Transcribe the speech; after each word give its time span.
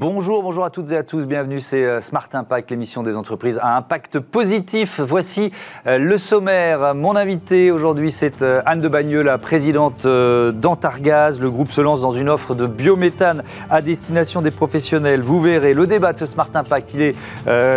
Bonjour, 0.00 0.42
bonjour 0.42 0.64
à 0.64 0.70
toutes 0.70 0.92
et 0.92 0.96
à 0.96 1.02
tous, 1.02 1.26
bienvenue, 1.26 1.60
c'est 1.60 1.84
euh, 1.84 2.00
Smart 2.00 2.26
Impact, 2.32 2.70
l'émission 2.70 3.02
des 3.02 3.18
entreprises 3.18 3.58
à 3.60 3.76
impact 3.76 4.18
positif. 4.18 4.98
Voici 4.98 5.52
euh, 5.86 5.98
le 5.98 6.16
sommaire. 6.16 6.94
Mon 6.94 7.16
invité 7.16 7.70
aujourd'hui, 7.70 8.10
c'est 8.10 8.40
euh, 8.40 8.62
Anne 8.64 8.80
de 8.80 8.88
Bagneux, 8.88 9.20
la 9.20 9.36
présidente 9.36 10.06
d'Antargaz. 10.06 11.38
Le 11.38 11.50
groupe 11.50 11.70
se 11.70 11.82
lance 11.82 12.00
dans 12.00 12.12
une 12.12 12.30
offre 12.30 12.54
de 12.54 12.66
biométhane 12.66 13.42
à 13.68 13.82
destination 13.82 14.40
des 14.40 14.50
professionnels. 14.50 15.20
Vous 15.20 15.38
verrez, 15.38 15.74
le 15.74 15.86
débat 15.86 16.14
de 16.14 16.18
ce 16.18 16.24
Smart 16.24 16.48
Impact, 16.54 16.94
il 16.94 17.02
est 17.02 17.14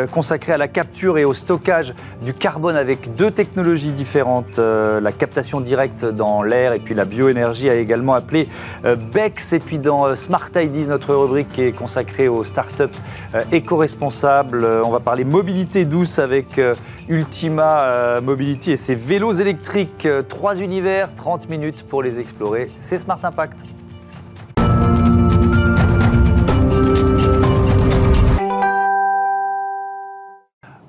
consacré 0.09 0.53
à 0.53 0.57
la 0.57 0.69
capture 0.69 1.17
et 1.17 1.25
au 1.25 1.33
stockage 1.33 1.93
du 2.21 2.33
carbone 2.33 2.77
avec 2.77 3.15
deux 3.15 3.31
technologies 3.31 3.91
différentes. 3.91 4.59
La 4.59 5.11
captation 5.11 5.59
directe 5.59 6.05
dans 6.05 6.41
l'air 6.41 6.71
et 6.71 6.79
puis 6.79 6.95
la 6.95 7.03
bioénergie 7.03 7.69
a 7.69 7.75
également 7.75 8.13
appelé 8.13 8.47
BEX. 8.83 9.51
Et 9.51 9.59
puis 9.59 9.77
dans 9.77 10.15
Smart 10.15 10.49
Ideas, 10.55 10.87
notre 10.87 11.13
rubrique 11.13 11.49
qui 11.49 11.63
est 11.63 11.73
consacrée 11.73 12.12
aux 12.21 12.43
startups 12.43 12.83
euh, 13.33 13.41
éco-responsables. 13.51 14.63
Euh, 14.63 14.83
on 14.85 14.91
va 14.91 14.99
parler 14.99 15.23
mobilité 15.23 15.85
douce 15.85 16.19
avec 16.19 16.59
euh, 16.59 16.75
Ultima 17.09 18.21
Mobility 18.21 18.71
et 18.71 18.77
ses 18.77 18.95
vélos 18.95 19.33
électriques. 19.33 20.07
Trois 20.29 20.59
univers, 20.61 21.13
30 21.15 21.49
minutes 21.49 21.83
pour 21.83 22.01
les 22.01 22.19
explorer. 22.19 22.67
C'est 22.79 22.97
Smart 22.97 23.19
Impact. 23.21 23.57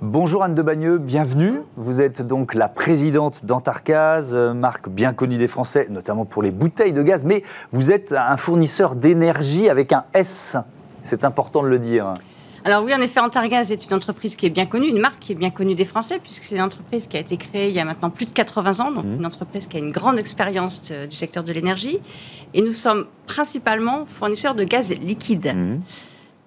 Bonjour 0.00 0.44
Anne 0.44 0.54
de 0.54 0.62
Bagneux, 0.62 0.98
bienvenue. 0.98 1.62
Vous 1.76 2.00
êtes 2.00 2.22
donc 2.22 2.54
la 2.54 2.68
présidente 2.68 3.44
d'Antargaz, 3.44 4.34
marque 4.34 4.88
bien 4.88 5.12
connue 5.12 5.36
des 5.36 5.48
Français, 5.48 5.88
notamment 5.90 6.24
pour 6.24 6.42
les 6.42 6.52
bouteilles 6.52 6.92
de 6.92 7.02
gaz, 7.02 7.24
mais 7.24 7.42
vous 7.72 7.90
êtes 7.90 8.12
un 8.12 8.36
fournisseur 8.36 8.94
d'énergie 8.94 9.68
avec 9.68 9.92
un 9.92 10.04
S. 10.14 10.56
C'est 11.04 11.24
important 11.24 11.62
de 11.62 11.68
le 11.68 11.78
dire. 11.78 12.14
Alors 12.64 12.82
oui, 12.82 12.94
en 12.94 13.00
effet, 13.02 13.20
Antargaz 13.20 13.70
est 13.70 13.86
une 13.86 13.94
entreprise 13.94 14.36
qui 14.36 14.46
est 14.46 14.50
bien 14.50 14.64
connue, 14.64 14.88
une 14.88 14.98
marque 14.98 15.18
qui 15.18 15.32
est 15.32 15.34
bien 15.34 15.50
connue 15.50 15.74
des 15.74 15.84
Français, 15.84 16.18
puisque 16.18 16.44
c'est 16.44 16.54
une 16.54 16.62
entreprise 16.62 17.06
qui 17.06 17.18
a 17.18 17.20
été 17.20 17.36
créée 17.36 17.68
il 17.68 17.74
y 17.74 17.78
a 17.78 17.84
maintenant 17.84 18.08
plus 18.08 18.24
de 18.24 18.30
80 18.30 18.80
ans, 18.80 18.90
donc 18.90 19.04
mmh. 19.04 19.16
une 19.16 19.26
entreprise 19.26 19.66
qui 19.66 19.76
a 19.76 19.80
une 19.80 19.90
grande 19.90 20.18
expérience 20.18 20.90
du 20.90 21.14
secteur 21.14 21.44
de 21.44 21.52
l'énergie. 21.52 21.98
Et 22.54 22.62
nous 22.62 22.72
sommes 22.72 23.06
principalement 23.26 24.06
fournisseurs 24.06 24.54
de 24.54 24.64
gaz 24.64 24.94
liquide. 24.94 25.54
Mmh. 25.54 25.80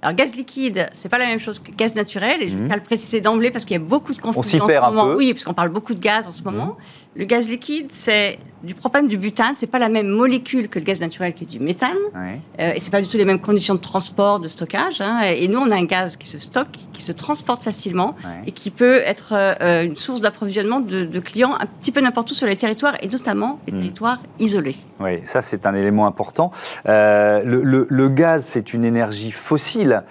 Alors, 0.02 0.16
gaz 0.16 0.34
liquide, 0.34 0.90
c'est 0.94 1.10
pas 1.10 1.20
la 1.20 1.28
même 1.28 1.40
chose 1.40 1.60
que 1.60 1.72
gaz 1.72 1.94
naturel, 1.94 2.42
et 2.42 2.50
je 2.50 2.58
mmh. 2.58 2.64
tiens 2.64 2.74
à 2.74 2.78
le 2.78 2.84
préciser 2.84 3.22
d'emblée 3.22 3.52
parce 3.52 3.66
qu'il 3.66 3.76
y 3.76 3.80
a 3.80 3.84
beaucoup 3.84 4.14
de 4.14 4.20
confusion 4.20 4.66
en 4.66 4.70
ce 4.70 4.80
moment. 4.82 5.14
Oui, 5.16 5.34
parce 5.34 5.44
qu'on 5.44 5.54
parle 5.54 5.70
beaucoup 5.70 5.94
de 5.94 6.00
gaz 6.00 6.28
en 6.28 6.32
ce 6.32 6.42
moment. 6.42 6.78
Le 7.18 7.26
gaz 7.26 7.50
liquide, 7.50 7.88
c'est 7.90 8.38
du 8.62 8.76
propane, 8.76 9.08
du 9.08 9.18
butane. 9.18 9.56
C'est 9.56 9.66
pas 9.66 9.80
la 9.80 9.90
même 9.90 10.08
molécule 10.08 10.70
que 10.70 10.78
le 10.78 10.86
gaz 10.86 11.02
naturel 11.02 11.34
qui 11.34 11.46
est 11.46 11.48
du 11.48 11.60
méthane. 11.60 11.98
Euh, 12.16 12.74
et 12.76 12.80
c'est 12.80 12.92
pas 12.92 13.02
du 13.02 13.08
tout 13.08 13.18
les 13.18 13.26
mêmes 13.26 13.40
conditions 13.40 13.74
de 13.74 13.80
transport, 13.80 14.40
de 14.40 14.48
stockage. 14.48 15.02
Hein. 15.02 15.22
Et 15.24 15.48
nous, 15.48 15.60
on 15.60 15.72
a 15.72 15.76
un 15.76 15.86
gaz 15.86 16.16
qui 16.16 16.28
se 16.28 16.38
stocke, 16.38 16.78
qui 16.94 17.02
se 17.02 17.12
transporte 17.12 17.64
facilement 17.64 18.16
et 18.46 18.52
qui 18.52 18.70
peut 18.70 19.00
être 19.00 19.34
euh, 19.34 19.84
une 19.84 19.96
source 19.96 20.22
d'approvisionnement 20.22 20.80
de, 20.80 21.20
clients 21.20 21.56
un 21.60 21.66
petit 21.66 21.92
peu 21.92 22.02
n'importe 22.02 22.30
où 22.30 22.34
sur 22.36 22.46
les 22.46 22.56
territoires 22.56 22.94
et 23.02 23.08
notamment 23.08 23.60
les 23.68 23.74
hmm. 23.74 23.78
territoires 23.78 24.20
isolés. 24.38 24.76
Oui, 25.00 25.22
ça 25.26 25.42
c'est 25.42 25.66
un 25.66 25.74
élément 25.74 26.06
important. 26.06 26.52
Euh, 26.88 27.42
le, 27.44 28.10
gaz, 28.10 28.46
c'est 28.46 28.76
une 28.76 28.86
énergie 28.86 29.32
fossile. 29.32 30.04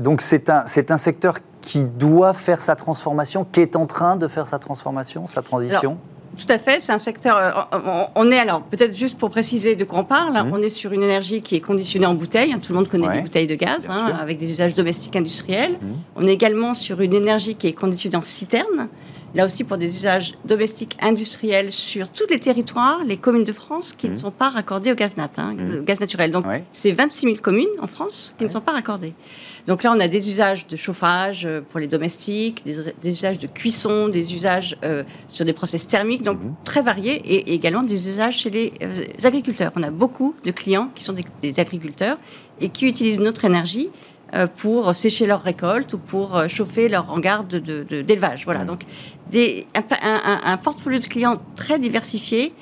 donc 0.00 0.22
c'est 0.22 0.48
un, 0.48 0.64
un 0.88 0.96
secteur 0.96 1.34
qui 1.60 1.84
doit 1.84 2.32
faire 2.32 2.62
sa 2.62 2.74
transformation, 2.74 3.44
qui 3.44 3.60
est 3.60 3.76
en 3.76 3.86
train 3.86 4.16
de 4.16 4.28
faire 4.28 4.48
sa 4.48 4.58
transformation, 4.58 5.26
sa 5.26 5.42
transition? 5.42 5.98
Tout 6.38 6.46
à 6.48 6.58
fait, 6.58 6.80
c'est 6.80 6.92
un 6.92 6.98
secteur. 6.98 7.36
Euh, 7.36 8.04
on 8.14 8.30
est 8.30 8.38
alors 8.38 8.62
peut-être 8.62 8.96
juste 8.96 9.18
pour 9.18 9.30
préciser 9.30 9.76
de 9.76 9.84
quoi 9.84 10.00
on 10.00 10.04
parle. 10.04 10.32
Mmh. 10.32 10.52
On 10.52 10.62
est 10.62 10.70
sur 10.70 10.92
une 10.92 11.02
énergie 11.02 11.42
qui 11.42 11.56
est 11.56 11.60
conditionnée 11.60 12.06
en 12.06 12.14
bouteille. 12.14 12.52
Hein, 12.52 12.60
tout 12.62 12.72
le 12.72 12.78
monde 12.78 12.88
connaît 12.88 13.16
les 13.16 13.20
bouteilles 13.20 13.46
de 13.46 13.54
gaz 13.54 13.88
hein, 13.90 14.16
avec 14.20 14.38
des 14.38 14.50
usages 14.50 14.74
domestiques 14.74 15.16
industriels. 15.16 15.72
Mmh. 15.72 15.86
On 16.16 16.26
est 16.26 16.32
également 16.32 16.74
sur 16.74 17.00
une 17.00 17.14
énergie 17.14 17.54
qui 17.54 17.66
est 17.66 17.72
conditionnée 17.72 18.16
en 18.16 18.22
citerne. 18.22 18.88
Là 19.34 19.46
aussi 19.46 19.64
pour 19.64 19.78
des 19.78 19.96
usages 19.96 20.34
domestiques 20.44 20.96
industriels 21.00 21.70
sur 21.70 22.08
tous 22.08 22.26
les 22.28 22.38
territoires, 22.38 23.02
les 23.04 23.16
communes 23.16 23.44
de 23.44 23.52
France 23.52 23.92
qui 23.92 24.08
ne 24.08 24.12
mmh. 24.12 24.18
sont 24.18 24.30
pas 24.30 24.50
raccordées 24.50 24.92
au 24.92 24.94
gaz 24.94 25.16
nat, 25.16 25.30
le 25.56 25.82
gaz 25.82 26.00
naturel. 26.00 26.30
Donc 26.30 26.44
c'est 26.72 26.92
26 26.92 27.20
000 27.20 27.36
communes 27.36 27.66
en 27.80 27.86
France 27.86 28.34
qui 28.36 28.44
ne 28.44 28.48
sont 28.48 28.60
pas 28.60 28.72
raccordées. 28.72 29.14
Donc 29.66 29.84
là, 29.84 29.92
on 29.94 30.00
a 30.00 30.08
des 30.08 30.28
usages 30.28 30.66
de 30.66 30.76
chauffage 30.76 31.46
euh, 31.46 31.60
pour 31.60 31.78
les 31.78 31.86
domestiques, 31.86 32.64
des, 32.64 33.08
usages 33.08 33.38
de 33.38 33.46
cuisson, 33.46 34.08
des 34.08 34.34
usages 34.34 34.76
euh, 34.82 35.04
sur 35.28 35.44
des 35.44 35.52
process 35.52 35.86
thermiques, 35.86 36.24
donc 36.24 36.42
mhm. 36.42 36.54
très 36.64 36.82
variés, 36.82 37.22
et, 37.24 37.54
également 37.54 37.82
des 37.82 38.08
usages 38.08 38.38
chez 38.38 38.50
les, 38.50 38.72
euh, 38.82 39.04
agriculteurs. 39.22 39.70
On 39.76 39.82
a 39.82 39.90
beaucoup 39.90 40.34
de 40.44 40.50
clients 40.50 40.90
qui 40.94 41.04
sont 41.04 41.14
des, 41.40 41.60
agriculteurs 41.60 42.16
et 42.60 42.70
qui 42.70 42.86
utilisent 42.86 43.20
notre 43.20 43.44
énergie 43.44 43.90
pour 44.56 44.94
sécher 44.94 45.26
leurs 45.26 45.42
récoltes 45.42 45.92
ou 45.92 45.98
pour 45.98 46.48
chauffer 46.48 46.88
leur 46.88 47.10
hangar 47.10 47.44
d'élevage. 47.44 48.40
De, 48.40 48.44
voilà, 48.44 48.60
mhm. 48.60 48.66
donc 48.66 48.84
des, 49.30 49.66
un, 49.74 50.56
portfolio 50.56 50.98
de 50.98 51.06
clients 51.06 51.40
très 51.56 51.78
diversifié 51.78 52.52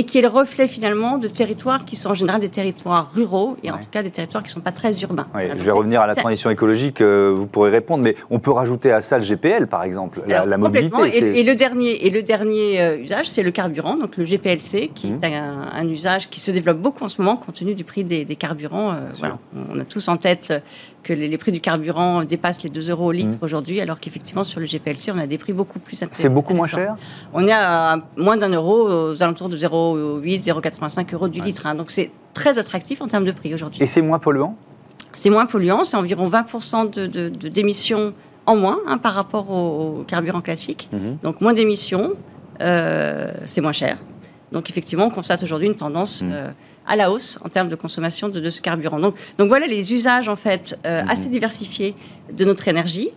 et 0.00 0.04
qui 0.04 0.16
est 0.16 0.22
le 0.22 0.28
reflet 0.28 0.66
finalement 0.66 1.18
de 1.18 1.28
territoires 1.28 1.84
qui 1.84 1.94
sont 1.94 2.08
en 2.08 2.14
général 2.14 2.40
des 2.40 2.48
territoires 2.48 3.12
ruraux 3.14 3.58
et 3.62 3.70
en 3.70 3.76
tout 3.76 3.90
cas 3.90 4.02
des 4.02 4.08
territoires 4.08 4.42
qui 4.42 4.48
ne 4.48 4.54
sont 4.54 4.60
pas 4.60 4.72
très 4.72 4.98
urbains. 5.02 5.26
je 5.34 5.62
vais 5.62 5.70
revenir 5.70 6.00
à 6.00 6.06
la 6.06 6.14
transition 6.14 6.48
écologique, 6.48 7.02
euh, 7.02 7.34
vous 7.36 7.46
pourrez 7.46 7.68
répondre, 7.68 8.02
mais 8.02 8.16
on 8.30 8.38
peut 8.38 8.50
rajouter 8.50 8.92
à 8.92 9.02
ça 9.02 9.18
le 9.18 9.24
GPL 9.24 9.66
par 9.66 9.84
exemple, 9.84 10.22
la, 10.26 10.56
mobilité. 10.56 11.38
Et, 11.38 11.44
le 11.44 11.54
dernier, 11.54 12.06
et 12.06 12.08
le 12.08 12.22
dernier 12.22 12.80
euh, 12.80 12.96
usage, 12.96 13.28
c'est 13.28 13.42
le 13.42 13.50
carburant, 13.50 13.96
donc 13.96 14.16
le 14.16 14.24
GPLC, 14.24 14.90
qui 14.94 15.08
mmh. 15.08 15.18
est 15.22 15.36
un, 15.36 15.86
usage 15.86 16.30
qui 16.30 16.40
se 16.40 16.50
développe 16.50 16.78
beaucoup 16.78 17.04
en 17.04 17.08
ce 17.08 17.20
moment 17.20 17.36
compte 17.36 17.56
tenu 17.56 17.74
du 17.74 17.84
prix 17.84 18.02
des, 18.02 18.24
carburants. 18.36 18.92
Euh, 18.92 19.00
voilà. 19.18 19.38
On 19.70 19.78
a 19.78 19.84
tous 19.84 20.08
en 20.08 20.16
tête 20.16 20.54
que 21.02 21.12
les, 21.12 21.36
prix 21.36 21.52
du 21.52 21.60
carburant 21.60 22.24
dépassent 22.24 22.62
les 22.62 22.70
2 22.70 22.90
euros 22.90 23.06
au 23.06 23.12
litre 23.12 23.36
mmh. 23.36 23.44
aujourd'hui, 23.44 23.80
alors 23.82 24.00
qu'effectivement 24.00 24.44
sur 24.44 24.60
le 24.60 24.66
GPLC, 24.66 25.12
on 25.14 25.18
a 25.18 25.26
des 25.26 25.36
prix 25.36 25.52
beaucoup 25.52 25.78
plus 25.78 25.96
intéressants. 25.96 26.22
C'est 26.22 26.28
beaucoup 26.30 26.54
moins 26.54 26.66
cher? 26.66 26.96
On 27.34 27.46
est 27.46 27.52
à 27.52 28.00
moins 28.16 28.38
d'un 28.38 28.50
euro, 28.50 28.88
aux 28.88 29.22
alentours 29.22 29.50
de 29.50 29.56
0,8, 29.96 30.44
0,85 30.44 31.14
euros 31.14 31.28
du 31.28 31.40
litre. 31.40 31.66
Hein. 31.66 31.74
donc 31.74 31.90
c'est 31.90 32.10
très 32.34 32.58
attractif 32.58 33.00
en 33.00 33.08
termes 33.08 33.24
de 33.24 33.32
prix 33.32 33.54
aujourd'hui. 33.54 33.82
Et 33.82 33.86
c'est 33.86 34.02
moins 34.02 34.18
polluant? 34.18 34.56
C'est 35.12 35.30
moins 35.30 35.46
polluant, 35.46 35.84
c'est 35.84 35.96
environ 35.96 36.28
20% 36.28 36.90
de, 36.90 37.28
d'émissions 37.28 38.14
en 38.46 38.56
moins 38.56 38.78
hein, 38.86 38.98
par 38.98 39.14
rapport 39.14 39.50
au, 39.50 40.04
carburant 40.06 40.40
classique. 40.40 40.88
Mmh. 40.92 40.98
Donc 41.22 41.40
moins 41.40 41.52
d'émissions, 41.52 42.14
euh, 42.60 43.32
c'est 43.46 43.60
moins 43.60 43.72
cher. 43.72 43.98
Donc 44.52 44.70
effectivement, 44.70 45.06
on 45.06 45.10
constate 45.10 45.42
aujourd'hui 45.42 45.68
une 45.68 45.76
tendance... 45.76 46.22
Mmh. 46.22 46.30
Euh, 46.32 46.50
à 46.90 46.96
la 46.96 47.10
hausse 47.10 47.38
en 47.44 47.48
termes 47.48 47.68
de 47.68 47.76
consommation 47.76 48.28
de, 48.28 48.50
ce 48.50 48.60
carburant. 48.60 48.98
Donc, 48.98 49.14
donc, 49.38 49.48
voilà 49.48 49.66
les 49.66 49.94
usages 49.94 50.28
en 50.28 50.36
fait 50.36 50.78
euh, 50.84 51.02
mhm. 51.02 51.10
assez 51.10 51.28
diversifiés 51.28 51.94
de 52.32 52.44
notre 52.44 52.66
énergie. 52.68 53.10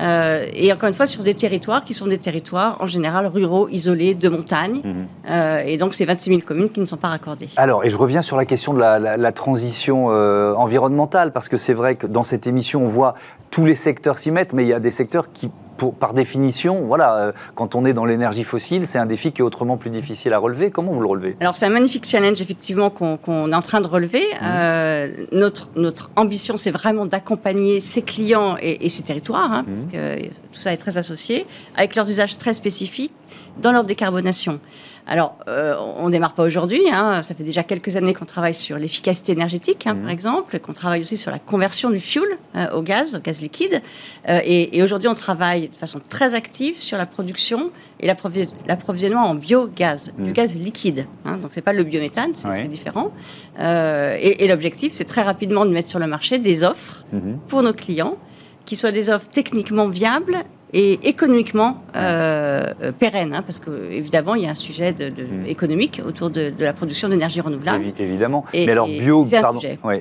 Euh, 0.00 0.46
et 0.52 0.72
encore 0.72 0.88
une 0.88 0.94
fois, 0.94 1.06
sur 1.06 1.22
des 1.22 1.34
territoires 1.34 1.84
qui 1.84 1.94
sont 1.94 2.06
des 2.06 2.18
territoires 2.18 2.76
en 2.80 2.86
général 2.86 3.26
ruraux, 3.26 3.68
isolés, 3.68 4.14
de 4.14 4.28
montagne. 4.28 4.80
Mhm. 4.84 5.06
Euh, 5.30 5.62
et 5.64 5.76
donc, 5.76 5.94
c'est 5.94 6.04
26 6.04 6.30
000 6.30 6.40
communes 6.42 6.70
qui 6.70 6.80
ne 6.80 6.84
sont 6.84 6.96
pas 6.96 7.08
raccordées. 7.08 7.48
Alors, 7.56 7.84
et 7.84 7.90
je 7.90 7.96
reviens 7.96 8.22
sur 8.22 8.36
la 8.36 8.44
question 8.44 8.74
de 8.74 8.78
la, 8.78 9.32
transition 9.32 10.06
environnementale, 10.06 11.32
parce 11.32 11.48
que 11.48 11.56
c'est 11.56 11.74
vrai 11.74 11.96
que 11.96 12.06
dans 12.06 12.22
cette 12.22 12.46
émission, 12.46 12.84
on 12.84 12.88
voit 12.88 13.14
tous 13.50 13.64
les 13.64 13.74
secteurs 13.74 14.18
s'y 14.18 14.30
mettre, 14.30 14.54
mais 14.54 14.64
il 14.64 14.68
y 14.68 14.72
a 14.72 14.80
des 14.80 14.90
secteurs 14.90 15.32
qui 15.32 15.50
par 15.76 16.14
définition, 16.14 16.82
voilà, 16.82 17.16
euh, 17.16 17.32
quand 17.54 17.74
on 17.74 17.84
est 17.84 17.92
dans 17.92 18.04
l'énergie 18.04 18.44
fossile, 18.44 18.86
c'est 18.86 18.98
un 18.98 19.06
défi 19.06 19.32
qui 19.32 19.40
est 19.40 19.44
autrement 19.44 19.76
plus 19.76 19.90
difficile 19.90 20.32
à 20.32 20.38
relever. 20.38 20.70
Comment 20.70 20.92
vous 20.92 21.00
le 21.00 21.06
relevez? 21.06 21.36
Alors 21.40 21.54
c'est 21.54 21.66
un 21.66 21.70
magnifique 21.70 22.06
challenge 22.06 22.40
effectivement 22.40 22.90
qu'on 22.90 23.50
est 23.50 23.54
en 23.54 23.62
train 23.62 23.80
de 23.80 23.86
relever. 23.86 24.20
Mmh. 24.20 24.44
Euh, 24.44 25.26
notre, 25.32 25.68
notre 25.76 26.10
ambition, 26.16 26.56
c'est 26.56 26.70
vraiment 26.70 27.06
d'accompagner 27.06 27.80
ses 27.80 28.02
clients 28.02 28.56
et, 28.60 28.88
ses 28.88 29.02
territoires, 29.02 29.52
hein, 29.52 29.64
parce 29.64 29.86
mmh. 29.86 29.90
que 29.90 30.26
tout 30.52 30.60
ça 30.60 30.72
est 30.72 30.76
très 30.76 30.96
associé, 30.96 31.46
avec 31.76 31.94
leurs 31.94 32.08
usages 32.08 32.36
très 32.36 32.54
spécifiques 32.54 33.12
dans 33.60 33.72
leur 33.72 33.84
décarbonation. 33.84 34.60
Alors, 35.08 35.36
euh, 35.46 35.76
on 35.96 36.06
ne 36.06 36.10
démarre 36.10 36.34
pas 36.34 36.42
aujourd'hui. 36.42 36.82
Hein. 36.92 37.22
Ça 37.22 37.34
fait 37.34 37.44
déjà 37.44 37.62
quelques 37.62 37.96
années 37.96 38.12
qu'on 38.12 38.24
travaille 38.24 38.54
sur 38.54 38.76
l'efficacité 38.76 39.32
énergétique, 39.32 39.86
hein, 39.86 39.94
par 39.94 40.06
mmh. 40.06 40.10
exemple, 40.10 40.58
qu'on 40.58 40.72
travaille 40.72 41.00
aussi 41.00 41.16
sur 41.16 41.30
la 41.30 41.38
conversion 41.38 41.90
du 41.90 42.00
fuel 42.00 42.26
euh, 42.56 42.66
au 42.72 42.82
gaz, 42.82 43.14
au 43.14 43.20
gaz 43.20 43.40
liquide. 43.40 43.82
Euh, 44.28 44.40
et, 44.44 44.82
aujourd'hui, 44.82 45.08
on 45.08 45.14
travaille 45.14 45.68
de 45.68 45.76
façon 45.76 46.00
très 46.00 46.34
active 46.34 46.80
sur 46.80 46.98
la 46.98 47.06
production 47.06 47.70
et 48.00 48.06
l'approvisionnement 48.06 49.24
en 49.24 49.34
biogaz, 49.34 50.12
du 50.18 50.30
mmh. 50.30 50.32
gaz 50.32 50.56
liquide. 50.56 51.06
Hein. 51.24 51.36
Donc, 51.38 51.52
c'est 51.52 51.62
pas 51.62 51.72
le 51.72 51.84
biométhane, 51.84 52.34
c'est 52.34 52.68
différent. 52.68 53.12
et, 53.58 54.48
l'objectif, 54.48 54.92
c'est 54.92 55.04
très 55.04 55.22
rapidement 55.22 55.66
de 55.66 55.70
mettre 55.70 55.88
sur 55.88 56.00
le 56.00 56.08
marché 56.08 56.38
des 56.38 56.64
offres 56.64 57.04
mmh. 57.12 57.18
pour 57.48 57.62
nos 57.62 57.72
clients 57.72 58.16
qui 58.64 58.74
soient 58.74 58.90
des 58.90 59.08
offres 59.08 59.28
techniquement 59.28 59.86
viables 59.86 60.44
et 60.78 61.08
économiquement 61.08 61.78
euh, 61.96 62.92
pérenne, 62.98 63.32
hein, 63.32 63.40
parce 63.40 63.58
qu'évidemment, 63.58 64.34
il 64.34 64.42
y 64.42 64.46
a 64.46 64.50
un 64.50 64.54
sujet 64.54 64.92
de, 64.92 65.08
hmm. 65.08 65.46
économique 65.46 66.02
autour 66.06 66.28
de, 66.28 66.52
la 66.58 66.74
production 66.74 67.08
d'énergie 67.08 67.40
renouvelable. 67.40 67.82
évidemment. 67.98 68.44
Mais 68.52 68.68
alors, 68.68 68.86
bio, 68.86 69.24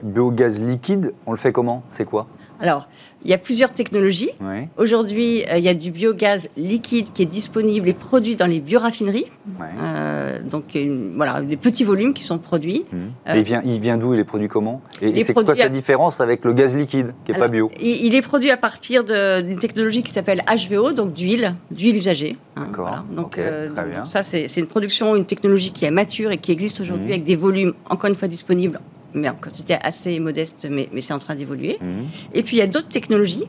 biogaz 0.04 0.60
liquide, 0.60 1.14
on 1.26 1.32
le 1.32 1.38
fait 1.38 1.54
comment? 1.54 1.82
C'est 1.92 2.04
quoi? 2.04 2.28
Alors, 2.60 2.90
il 3.26 3.32
y 3.32 3.34
a 3.34 3.38
plusieurs 3.40 3.72
technologies. 3.72 4.30
Aujourd'hui, 4.78 5.44
euh, 5.50 5.58
il 5.58 5.64
y 5.64 5.70
a 5.70 5.74
du 5.74 5.92
biogaz 5.92 6.48
liquide 6.56 7.12
qui 7.12 7.24
est 7.24 7.26
disponible 7.26 7.90
et 7.90 7.94
produit 7.94 8.36
dans 8.36 8.46
les 8.46 8.60
bioraffineries. 8.60 9.26
Euh, 9.82 10.40
donc, 10.44 10.78
voilà, 11.16 11.42
des 11.42 11.58
petits 11.58 11.84
volumes 11.84 12.14
qui 12.14 12.24
sont 12.24 12.38
produits. 12.38 12.86
Mmh. 12.92 12.98
Euh, 13.28 13.38
il 13.38 13.42
vient, 13.42 13.62
il 13.66 13.80
vient 13.82 13.98
d'où 13.98 14.14
Il 14.14 14.20
est 14.20 14.26
produit 14.26 14.48
comment? 14.48 14.82
Et, 15.02 15.24
c'est 15.24 15.34
quoi 15.34 15.56
sa 15.56 15.70
différence 15.70 16.22
avec 16.22 16.46
le 16.46 16.54
gaz 16.54 16.76
liquide, 16.76 17.14
qui 17.26 17.32
n'est 17.32 17.40
pas 17.40 17.48
bio? 17.48 17.72
il, 17.82 18.14
est 18.14 18.22
produit 18.22 18.52
à 18.52 18.58
partir 18.58 19.04
d'une 19.04 19.58
technologie 19.58 20.04
qui 20.04 20.12
s'appelle 20.12 20.44
HVO, 20.48 20.92
donc 20.92 21.14
d'huile, 21.14 21.56
d'huile 21.72 21.98
usagée. 21.98 22.36
Hein, 22.56 22.68
D'accord. 22.68 23.04
Donc, 23.12 23.32
très 23.32 23.86
bien. 23.86 24.06
ça, 24.06 24.22
c'est 24.22 24.56
une 24.58 24.68
production, 24.68 25.16
une 25.16 25.26
technologie 25.26 25.72
qui 25.72 25.86
est 25.86 25.92
mature 25.92 26.32
et 26.32 26.38
qui 26.38 26.52
existe 26.52 26.80
aujourd'hui 26.80 27.08
mmh. 27.08 27.12
avec 27.12 27.24
des 27.24 27.36
volumes, 27.36 27.74
encore 27.90 28.08
une 28.08 28.16
fois, 28.16 28.28
disponibles 28.28 28.80
mais 29.16 29.30
en 29.30 29.36
quantité 29.36 29.78
assez 29.82 30.20
modeste, 30.20 30.68
mais, 30.70 30.90
mais 30.94 31.02
c'est 31.02 31.14
en 31.14 31.20
train 31.20 31.36
d'évoluer. 31.36 31.78
Mhm. 31.82 32.08
Et 32.34 32.44
puis 32.44 32.58
il 32.58 32.60
y 32.60 32.64
a 32.64 32.68
d'autres 32.68 32.90
technologies 32.90 33.46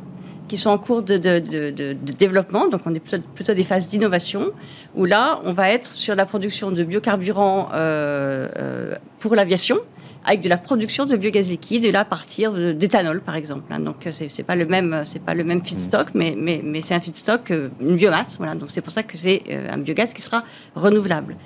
qui 0.48 0.56
sont 0.56 0.70
en 0.70 0.78
cours 0.78 1.02
de, 1.02 1.16
de, 1.16 1.40
de, 1.40 1.92
développement, 2.18 2.68
donc 2.68 2.82
on 2.86 2.94
est 2.94 3.00
plutôt, 3.00 3.22
plutôt 3.34 3.54
des 3.54 3.64
phases 3.64 3.88
d'innovation, 3.88 4.52
où 4.94 5.04
là, 5.04 5.40
on 5.44 5.52
va 5.52 5.70
être 5.70 5.86
sur 5.86 6.14
la 6.14 6.24
production 6.24 6.70
de 6.70 6.84
biocarburants 6.84 7.70
euh, 7.74 8.48
euh, 8.56 8.94
pour 9.18 9.34
l'aviation, 9.34 9.78
avec 10.24 10.40
de 10.40 10.48
la 10.48 10.56
production 10.56 11.06
de 11.06 11.16
biogaz 11.16 11.50
liquide, 11.50 11.84
et 11.84 11.92
là, 11.92 12.00
à 12.00 12.04
partir 12.04 12.52
d'éthanol, 12.74 13.20
par 13.20 13.36
exemple. 13.36 13.72
Hein. 13.72 13.80
Donc, 13.80 14.06
c'est 14.10 14.38
n'est 14.38 14.44
pas, 14.44 14.56
le 14.56 14.66
même, 14.66 15.02
pas 15.24 15.34
le 15.34 15.44
même 15.44 15.64
feedstock, 15.64 16.14
mhm. 16.14 16.20
mais, 16.20 16.34
mais, 16.36 16.60
mais 16.64 16.80
c'est 16.80 16.94
un 16.94 17.00
feedstock, 17.00 17.50
euh, 17.50 17.68
une 17.80 17.96
biomasse. 17.96 18.36
Voilà. 18.38 18.54
Donc, 18.54 18.70
c'est 18.70 18.80
pour 18.80 18.92
ça 18.92 19.02
que 19.02 19.16
c'est 19.16 19.42
un 19.70 19.78
biogaz 19.78 20.12
qui 20.12 20.22
sera 20.22 20.42
renouvelable. 20.74 21.36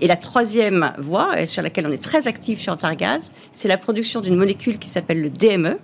Et 0.00 0.06
la 0.06 0.16
troisième 0.16 0.92
voie, 0.98 1.40
et 1.40 1.46
sur 1.46 1.62
laquelle 1.62 1.86
on 1.86 1.92
est 1.92 2.02
très 2.02 2.26
actif 2.26 2.60
chez 2.60 2.70
Antargaz, 2.70 3.32
c'est 3.52 3.68
la 3.68 3.76
production 3.76 4.20
d'une 4.20 4.36
molécule 4.36 4.78
qui 4.78 4.88
s'appelle 4.88 5.20
le 5.20 5.30
DME. 5.30 5.76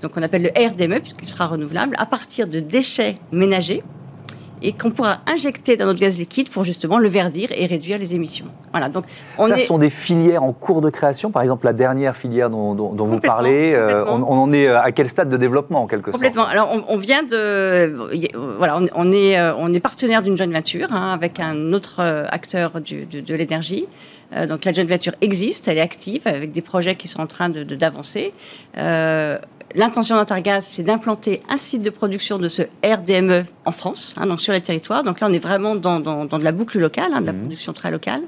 Donc 0.00 0.12
on 0.16 0.22
appelle 0.22 0.42
le 0.42 0.68
RDME 0.68 1.00
puisqu'il 1.00 1.26
sera 1.26 1.46
renouvelable 1.46 1.96
à 1.98 2.06
partir 2.06 2.46
de 2.46 2.60
déchets 2.60 3.14
ménagers 3.32 3.82
et 4.64 4.72
qu'on 4.72 4.90
pourra 4.90 5.18
injecter 5.26 5.76
dans 5.76 5.84
notre 5.84 6.00
gaz 6.00 6.18
liquide 6.18 6.48
pour 6.48 6.64
justement 6.64 6.98
le 6.98 7.08
verdir 7.08 7.50
et 7.54 7.66
réduire 7.66 7.98
les 7.98 8.14
émissions. 8.14 8.46
Voilà, 8.72 8.88
donc 8.88 9.04
on 9.36 9.46
Ça, 9.46 9.58
ce 9.58 9.66
sont 9.66 9.78
des 9.78 9.90
filières 9.90 10.42
en 10.42 10.52
cours 10.52 10.80
de 10.80 10.88
création. 10.88 11.30
Par 11.30 11.42
exemple, 11.42 11.66
la 11.66 11.74
dernière 11.74 12.16
filière 12.16 12.48
dont, 12.48 12.74
vous 12.74 13.20
parlez, 13.20 13.74
euh, 13.74 14.04
on, 14.06 14.22
en 14.22 14.52
est 14.52 14.66
euh, 14.66 14.80
à 14.80 14.90
quel 14.90 15.08
stade 15.08 15.28
de 15.28 15.36
développement 15.36 15.82
en 15.82 15.86
quelque 15.86 16.10
sorte 16.10 16.14
Complètement. 16.14 16.46
Alors, 16.46 16.82
on, 16.88 16.96
vient 16.96 17.22
de, 17.22 17.94
voilà, 18.56 18.80
on, 18.94 19.12
est, 19.12 19.38
euh, 19.38 19.54
on 19.58 19.72
est 19.72 19.80
partenaire 19.80 20.22
d'une 20.22 20.38
joint 20.38 20.50
venture 20.50 20.88
hein, 20.92 21.12
avec 21.12 21.40
un 21.40 21.74
autre 21.74 22.00
acteur 22.30 22.80
de, 22.80 23.34
l'énergie. 23.34 23.86
donc 24.48 24.64
la 24.64 24.72
joint 24.72 24.86
venture 24.86 25.12
existe, 25.20 25.68
elle 25.68 25.76
est 25.76 25.82
active 25.82 26.22
avec 26.24 26.52
des 26.52 26.62
projets 26.62 26.94
qui 26.94 27.06
sont 27.08 27.20
en 27.20 27.26
train 27.26 27.50
d'avancer. 27.50 28.32
De, 28.76 29.38
L'intention 29.74 30.16
d'Intergaz, 30.16 30.64
c'est 30.64 30.84
d'implanter 30.84 31.40
un 31.48 31.58
site 31.58 31.82
de 31.82 31.90
production 31.90 32.38
de 32.38 32.48
ce 32.48 32.62
RDME 32.84 33.44
en 33.64 33.72
France, 33.72 34.14
hein, 34.18 34.26
donc 34.26 34.40
sur 34.40 34.52
les 34.52 34.60
territoires. 34.60 35.02
Donc 35.02 35.18
là, 35.20 35.26
on 35.28 35.32
est 35.32 35.40
vraiment 35.40 35.74
dans, 35.74 35.98
de 35.98 36.44
la 36.44 36.52
boucle 36.52 36.78
locale, 36.78 37.10
hein, 37.12 37.20
de 37.20 37.26
la 37.26 37.32
mmh. 37.32 37.38
production 37.40 37.72
très 37.72 37.90
locale. 37.90 38.20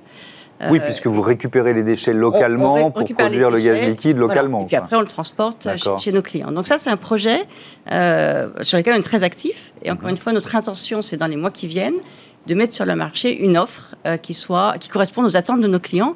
Oui, 0.70 0.81
puisque 0.81 1.06
vous 1.06 1.20
récupérez 1.20 1.75
les 1.75 1.82
déchets 1.82 2.14
localement 2.14 2.90
pour 2.90 3.06
produire 3.06 3.50
le 3.50 3.60
gaz 3.60 3.81
liquide 3.82 4.16
localement. 4.16 4.62
Et 4.62 4.66
puis 4.66 4.76
après, 4.76 4.96
on 4.96 5.00
le 5.00 5.06
transporte 5.06 5.69
chez, 5.98 6.12
nos 6.12 6.22
clients. 6.22 6.50
Donc 6.50 6.66
ça, 6.66 6.78
c'est 6.78 6.88
un 6.88 6.96
projet 6.96 7.43
euh, 7.92 8.49
sur 8.62 8.78
lequel 8.78 8.94
on 8.94 8.99
est 8.99 9.02
très 9.02 9.22
actif. 9.22 9.75
Et 9.82 9.90
encore 9.90 10.08
mmh. 10.08 10.12
une 10.12 10.16
fois, 10.16 10.32
notre 10.32 10.56
intention, 10.56 11.02
c'est 11.02 11.19
dans 11.19 11.26
les 11.26 11.37
mois 11.37 11.50
qui 11.50 11.66
viennent 11.66 12.00
de 12.46 12.54
mettre 12.54 12.72
sur 12.72 12.87
le 12.87 12.94
marché 12.94 13.37
une 13.37 13.56
offre 13.58 13.94
euh, 14.06 14.16
qui, 14.16 14.34
soit, 14.34 14.76
qui 14.78 14.88
corresponde 14.88 15.26
aux 15.26 15.37
attentes 15.37 15.60
de 15.60 15.69
nos 15.69 15.81
clients. 15.81 16.14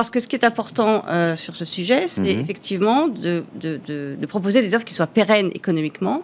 Parce 0.00 0.08
que 0.08 0.18
ce 0.18 0.26
qui 0.26 0.34
est 0.34 0.44
important 0.44 1.04
euh, 1.08 1.36
sur 1.36 1.54
ce 1.54 1.66
sujet, 1.66 2.06
c'est 2.06 2.22
mhm. 2.22 2.40
effectivement 2.40 3.06
de, 3.06 3.44
proposer 4.26 4.62
des 4.62 4.74
offres 4.74 4.86
qui 4.86 4.94
soient 4.94 5.06
pérennes 5.06 5.50
économiquement. 5.52 6.22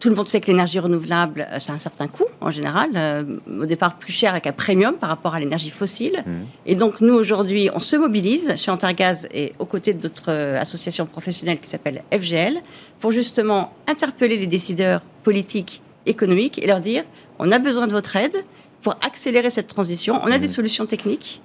Tout 0.00 0.08
le 0.08 0.16
monde 0.16 0.26
sait 0.26 0.40
que 0.40 0.48
l'énergie 0.48 0.80
renouvelable, 0.80 1.46
c'est 1.60 1.70
euh, 1.70 1.76
un 1.76 1.78
certain 1.78 2.08
coût 2.08 2.24
en 2.40 2.50
général, 2.50 2.90
euh, 2.96 3.22
au 3.60 3.66
départ 3.66 3.98
plus 4.00 4.12
cher 4.12 4.32
avec 4.32 4.48
un 4.48 4.52
premium 4.52 4.94
par 4.94 5.10
rapport 5.10 5.32
à 5.32 5.38
l'énergie 5.38 5.70
fossile. 5.70 6.24
Mhm. 6.26 6.46
Et 6.66 6.74
donc 6.74 7.00
nous 7.00 7.14
aujourd'hui, 7.14 7.70
on 7.72 7.78
se 7.78 7.94
mobilise 7.94 8.56
chez 8.56 8.72
Antargaz 8.72 9.28
et 9.32 9.52
aux 9.60 9.64
côtés 9.64 9.94
d'autres 9.94 10.32
associations 10.56 11.06
professionnelles 11.06 11.60
qui 11.60 11.68
s'appellent 11.68 12.02
FGL 12.12 12.62
pour 12.98 13.12
justement 13.12 13.74
interpeller 13.86 14.38
les 14.38 14.48
décideurs 14.48 15.02
politiques, 15.22 15.82
économiques 16.04 16.58
et 16.60 16.66
leur 16.66 16.80
dire 16.80 17.04
on 17.38 17.52
a 17.52 17.60
besoin 17.60 17.86
de 17.86 17.92
votre 17.92 18.16
aide 18.16 18.42
pour 18.82 18.96
accélérer 19.06 19.50
cette 19.50 19.68
transition. 19.68 20.20
On 20.24 20.32
a 20.32 20.38
des 20.38 20.48
mhm. 20.48 20.52
solutions 20.52 20.86
techniques, 20.86 21.40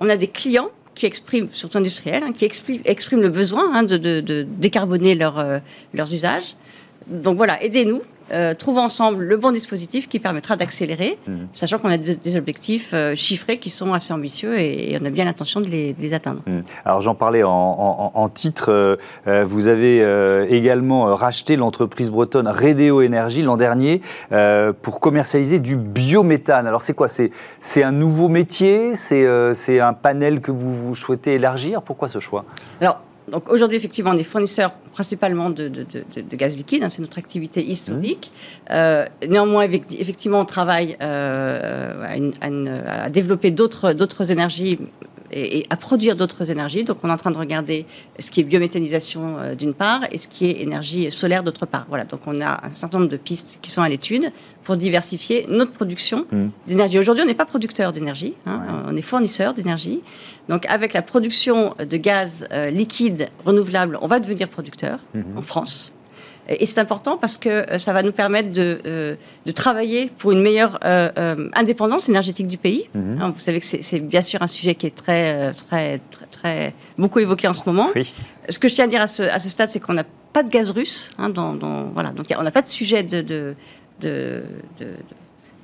on 0.00 0.10
a 0.10 0.18
des 0.18 0.28
clients 0.28 0.68
qui 0.96 1.06
expriment, 1.06 1.48
surtout 1.52 1.78
industriels, 1.78 2.24
hein, 2.24 2.32
qui 2.32 2.44
expriment, 2.44 3.20
le 3.22 3.28
besoin 3.28 3.72
hein, 3.72 3.82
de, 3.84 4.46
décarboner 4.58 5.16
euh, 5.22 5.60
leurs 5.94 6.12
usages. 6.12 6.56
Donc 7.06 7.36
voilà, 7.36 7.62
aidez-nous 7.62 8.02
euh, 8.32 8.54
trouver 8.54 8.80
ensemble 8.80 9.24
le 9.24 9.36
bon 9.36 9.52
dispositif 9.52 10.08
qui 10.08 10.18
permettra 10.18 10.56
d'accélérer, 10.56 11.18
mhm. 11.28 11.48
sachant 11.54 11.78
qu'on 11.78 11.88
a 11.88 11.96
des, 11.96 12.36
objectifs 12.36 12.90
euh, 12.92 13.14
chiffrés 13.14 13.58
qui 13.58 13.70
sont 13.70 13.92
assez 13.92 14.12
ambitieux 14.12 14.58
et, 14.58 14.98
on 15.00 15.04
a 15.04 15.10
bien 15.10 15.24
l'intention 15.24 15.60
de 15.60 15.68
les, 15.68 16.14
atteindre. 16.14 16.40
Mhm. 16.46 16.62
Alors 16.84 17.00
j'en 17.00 17.14
parlais 17.14 17.42
en, 17.44 18.30
titre, 18.32 18.98
euh, 19.26 19.44
vous 19.44 19.68
avez 19.68 20.04
également 20.48 21.14
racheté 21.14 21.56
l'entreprise 21.56 22.10
bretonne 22.10 22.48
Redeo 22.48 23.02
Énergie 23.02 23.42
l'an 23.42 23.56
dernier 23.56 24.00
pour 24.82 25.00
commercialiser 25.00 25.58
du 25.58 25.76
biométhane. 25.76 26.66
Alors 26.66 26.82
c'est 26.82 26.94
quoi? 26.94 27.08
C'est 27.08 27.82
un 27.82 27.92
nouveau 27.92 28.28
métier? 28.28 28.94
C'est 28.94 29.80
un 29.80 29.92
panel 29.92 30.40
que 30.40 30.50
vous, 30.50 30.88
vous 30.88 30.94
souhaitez 30.94 31.34
élargir? 31.34 31.82
Pourquoi 31.82 32.08
ce 32.08 32.20
choix? 32.20 32.44
Alors 32.80 33.00
donc 33.28 33.50
aujourd'hui, 33.50 33.76
effectivement, 33.76 34.12
on 34.12 34.16
est 34.16 34.22
fournisseur 34.22 34.72
principalement 34.92 35.50
de, 35.50 35.70
gaz 36.32 36.56
liquide, 36.56 36.84
hein, 36.84 36.88
c'est 36.88 37.02
notre 37.02 37.18
activité 37.18 37.64
historique. 37.64 38.30
Mmh. 38.32 38.72
Euh, 38.72 39.06
néanmoins, 39.28 39.64
effectivement, 39.64 40.40
on 40.40 40.44
travaille 40.44 40.96
euh, 41.02 42.30
à, 42.40 43.10
développer 43.10 43.50
d'autres 43.50 44.30
énergies 44.30 44.78
et, 45.32 45.66
à 45.70 45.76
produire 45.76 46.16
d'autres 46.16 46.50
énergies. 46.50 46.84
Donc, 46.84 46.98
on 47.02 47.08
est 47.08 47.12
en 47.12 47.16
train 47.16 47.30
de 47.30 47.38
regarder 47.38 47.86
ce 48.18 48.30
qui 48.30 48.40
est 48.40 48.44
biométhanisation 48.44 49.38
euh, 49.38 49.54
d'une 49.54 49.74
part 49.74 50.02
et 50.10 50.18
ce 50.18 50.28
qui 50.28 50.46
est 50.46 50.62
énergie 50.62 51.10
solaire 51.10 51.42
d'autre 51.42 51.66
part. 51.66 51.86
Voilà, 51.88 52.04
donc 52.04 52.20
on 52.26 52.40
a 52.40 52.64
un 52.66 52.74
certain 52.74 52.98
nombre 52.98 53.10
de 53.10 53.16
pistes 53.16 53.58
qui 53.62 53.70
sont 53.70 53.82
à 53.82 53.88
l'étude 53.88 54.30
pour 54.64 54.76
diversifier 54.76 55.46
notre 55.48 55.72
production 55.72 56.26
mmh. 56.30 56.46
d'énergie. 56.66 56.98
Aujourd'hui, 56.98 57.24
on 57.24 57.26
n'est 57.26 57.34
pas 57.34 57.46
producteur 57.46 57.92
d'énergie, 57.92 58.34
hein, 58.46 58.84
on 58.88 58.96
est 58.96 59.02
fournisseur 59.02 59.54
d'énergie. 59.54 60.02
Donc 60.48 60.66
avec 60.66 60.92
la 60.92 61.02
production 61.02 61.74
de 61.78 61.96
gaz 61.96 62.46
euh, 62.52 62.70
liquide 62.70 63.28
renouvelable, 63.44 63.98
on 64.00 64.06
va 64.06 64.20
devenir 64.20 64.48
producteur 64.48 64.98
mmh. 65.14 65.38
en 65.38 65.42
France. 65.42 65.95
Et 66.48 66.66
c'est 66.66 66.78
important 66.78 67.16
parce 67.16 67.38
que 67.38 67.48
euh, 67.48 67.78
ça 67.78 67.92
va 67.92 68.02
nous 68.02 68.12
permettre 68.12 68.50
de, 68.52 68.80
euh, 68.86 69.16
de 69.44 69.50
travailler 69.50 70.10
pour 70.18 70.32
une 70.32 70.40
meilleure 70.40 70.78
indépendance 71.54 72.08
énergétique 72.08 72.48
du 72.48 72.58
pays. 72.58 72.88
Mmh. 72.94 73.20
Hein, 73.20 73.32
vous 73.34 73.40
savez 73.40 73.60
que 73.60 73.66
c'est 73.66 74.00
bien 74.00 74.22
sûr 74.22 74.42
un 74.42 74.46
sujet 74.46 74.74
qui 74.74 74.86
est 74.86 74.94
très, 74.94 75.52
très, 75.52 76.00
très, 76.10 76.26
très, 76.26 76.74
beaucoup 76.98 77.18
évoqué 77.18 77.48
en 77.48 77.54
ce 77.54 77.62
moment. 77.66 77.88
Ce 78.48 78.58
que 78.58 78.68
je 78.68 78.74
tiens 78.74 78.84
à 78.84 78.88
dire 78.88 79.02
à 79.02 79.06
ce, 79.06 79.22
à 79.22 79.38
ce 79.38 79.48
stade, 79.48 79.68
c'est 79.68 79.80
qu'on 79.80 79.94
n'a 79.94 80.04
pas 80.32 80.42
de 80.42 80.50
gaz 80.50 80.70
russe. 80.70 81.10
Hein, 81.18 81.30
dans, 81.30 81.54
dans, 81.54 81.84
voilà, 81.84 82.10
donc 82.10 82.26
on 82.36 82.42
n'a 82.42 82.50
pas 82.50 82.62
de 82.62 82.68
sujet 82.68 83.02
de, 83.02 83.22
de 84.00 84.42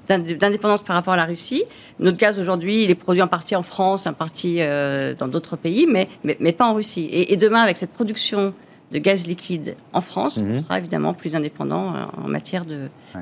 d'indépendance 0.08 0.82
par 0.82 0.96
rapport 0.96 1.14
à 1.14 1.16
la 1.16 1.24
Russie. 1.24 1.64
Notre 1.98 2.18
gaz 2.18 2.38
aujourd'hui, 2.38 2.84
il 2.84 2.90
est 2.90 2.94
produit 2.94 3.22
en 3.22 3.28
partie 3.28 3.56
en 3.56 3.62
France, 3.62 4.06
en 4.06 4.12
partie 4.12 4.56
euh, 4.60 5.14
dans 5.14 5.28
d'autres 5.28 5.56
pays, 5.56 5.86
mais, 5.88 6.08
mais, 6.24 6.52
pas 6.52 6.66
en 6.66 6.74
Russie. 6.74 7.08
Et, 7.12 7.36
demain, 7.36 7.62
avec 7.62 7.76
cette 7.76 7.92
production 7.92 8.54
de 8.92 8.98
gaz 8.98 9.26
liquide 9.26 9.74
en 9.92 10.00
France, 10.00 10.38
on 10.38 10.44
mhm. 10.44 10.60
sera 10.60 10.78
évidemment 10.78 11.14
plus 11.14 11.34
indépendant 11.34 11.94
euh, 11.94 12.24
en 12.24 12.28
matière 12.28 12.64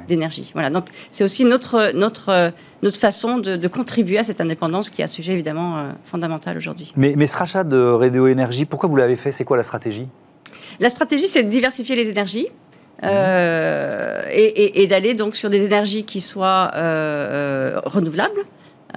d'énergie. 0.09 0.51
Voilà, 0.53 0.69
donc 0.69 0.87
c'est 1.11 1.25
aussi 1.25 1.45
notre, 1.45 1.93
notre, 1.95 2.53
notre 2.83 2.99
façon 2.99 3.39
de, 3.39 3.69
contribuer 3.69 4.19
à 4.19 4.25
cette 4.25 4.41
indépendance 4.41 4.91
qui 4.91 5.01
est 5.01 5.05
un 5.05 5.09
sujet 5.09 5.33
évidemment 5.33 5.79
euh, 5.79 5.93
fondamental 6.05 6.57
aujourd'hui. 6.57 6.93
Mais, 6.97 7.15
mais 7.17 7.27
ce 7.27 7.37
rachat 7.37 7.65
de 7.65 7.79
Redeo 7.79 8.27
Énergie, 8.27 8.65
pourquoi 8.65 8.89
vous 8.89 8.97
l'avez 8.97 9.17
fait? 9.17 9.33
C'est 9.33 9.45
quoi 9.45 9.57
la 9.57 9.63
stratégie? 9.63 10.09
La 10.81 10.89
stratégie, 10.89 11.29
c'est 11.29 11.45
de 11.45 11.49
diversifier 11.49 11.95
les 11.95 12.09
énergies. 12.09 12.49
Euh, 13.03 14.23
et, 14.31 14.87
d'aller 14.87 15.15
donc 15.15 15.35
sur 15.35 15.49
des 15.49 15.65
énergies 15.65 16.05
qui 16.05 16.21
soient 16.21 16.71
euh, 16.75 17.81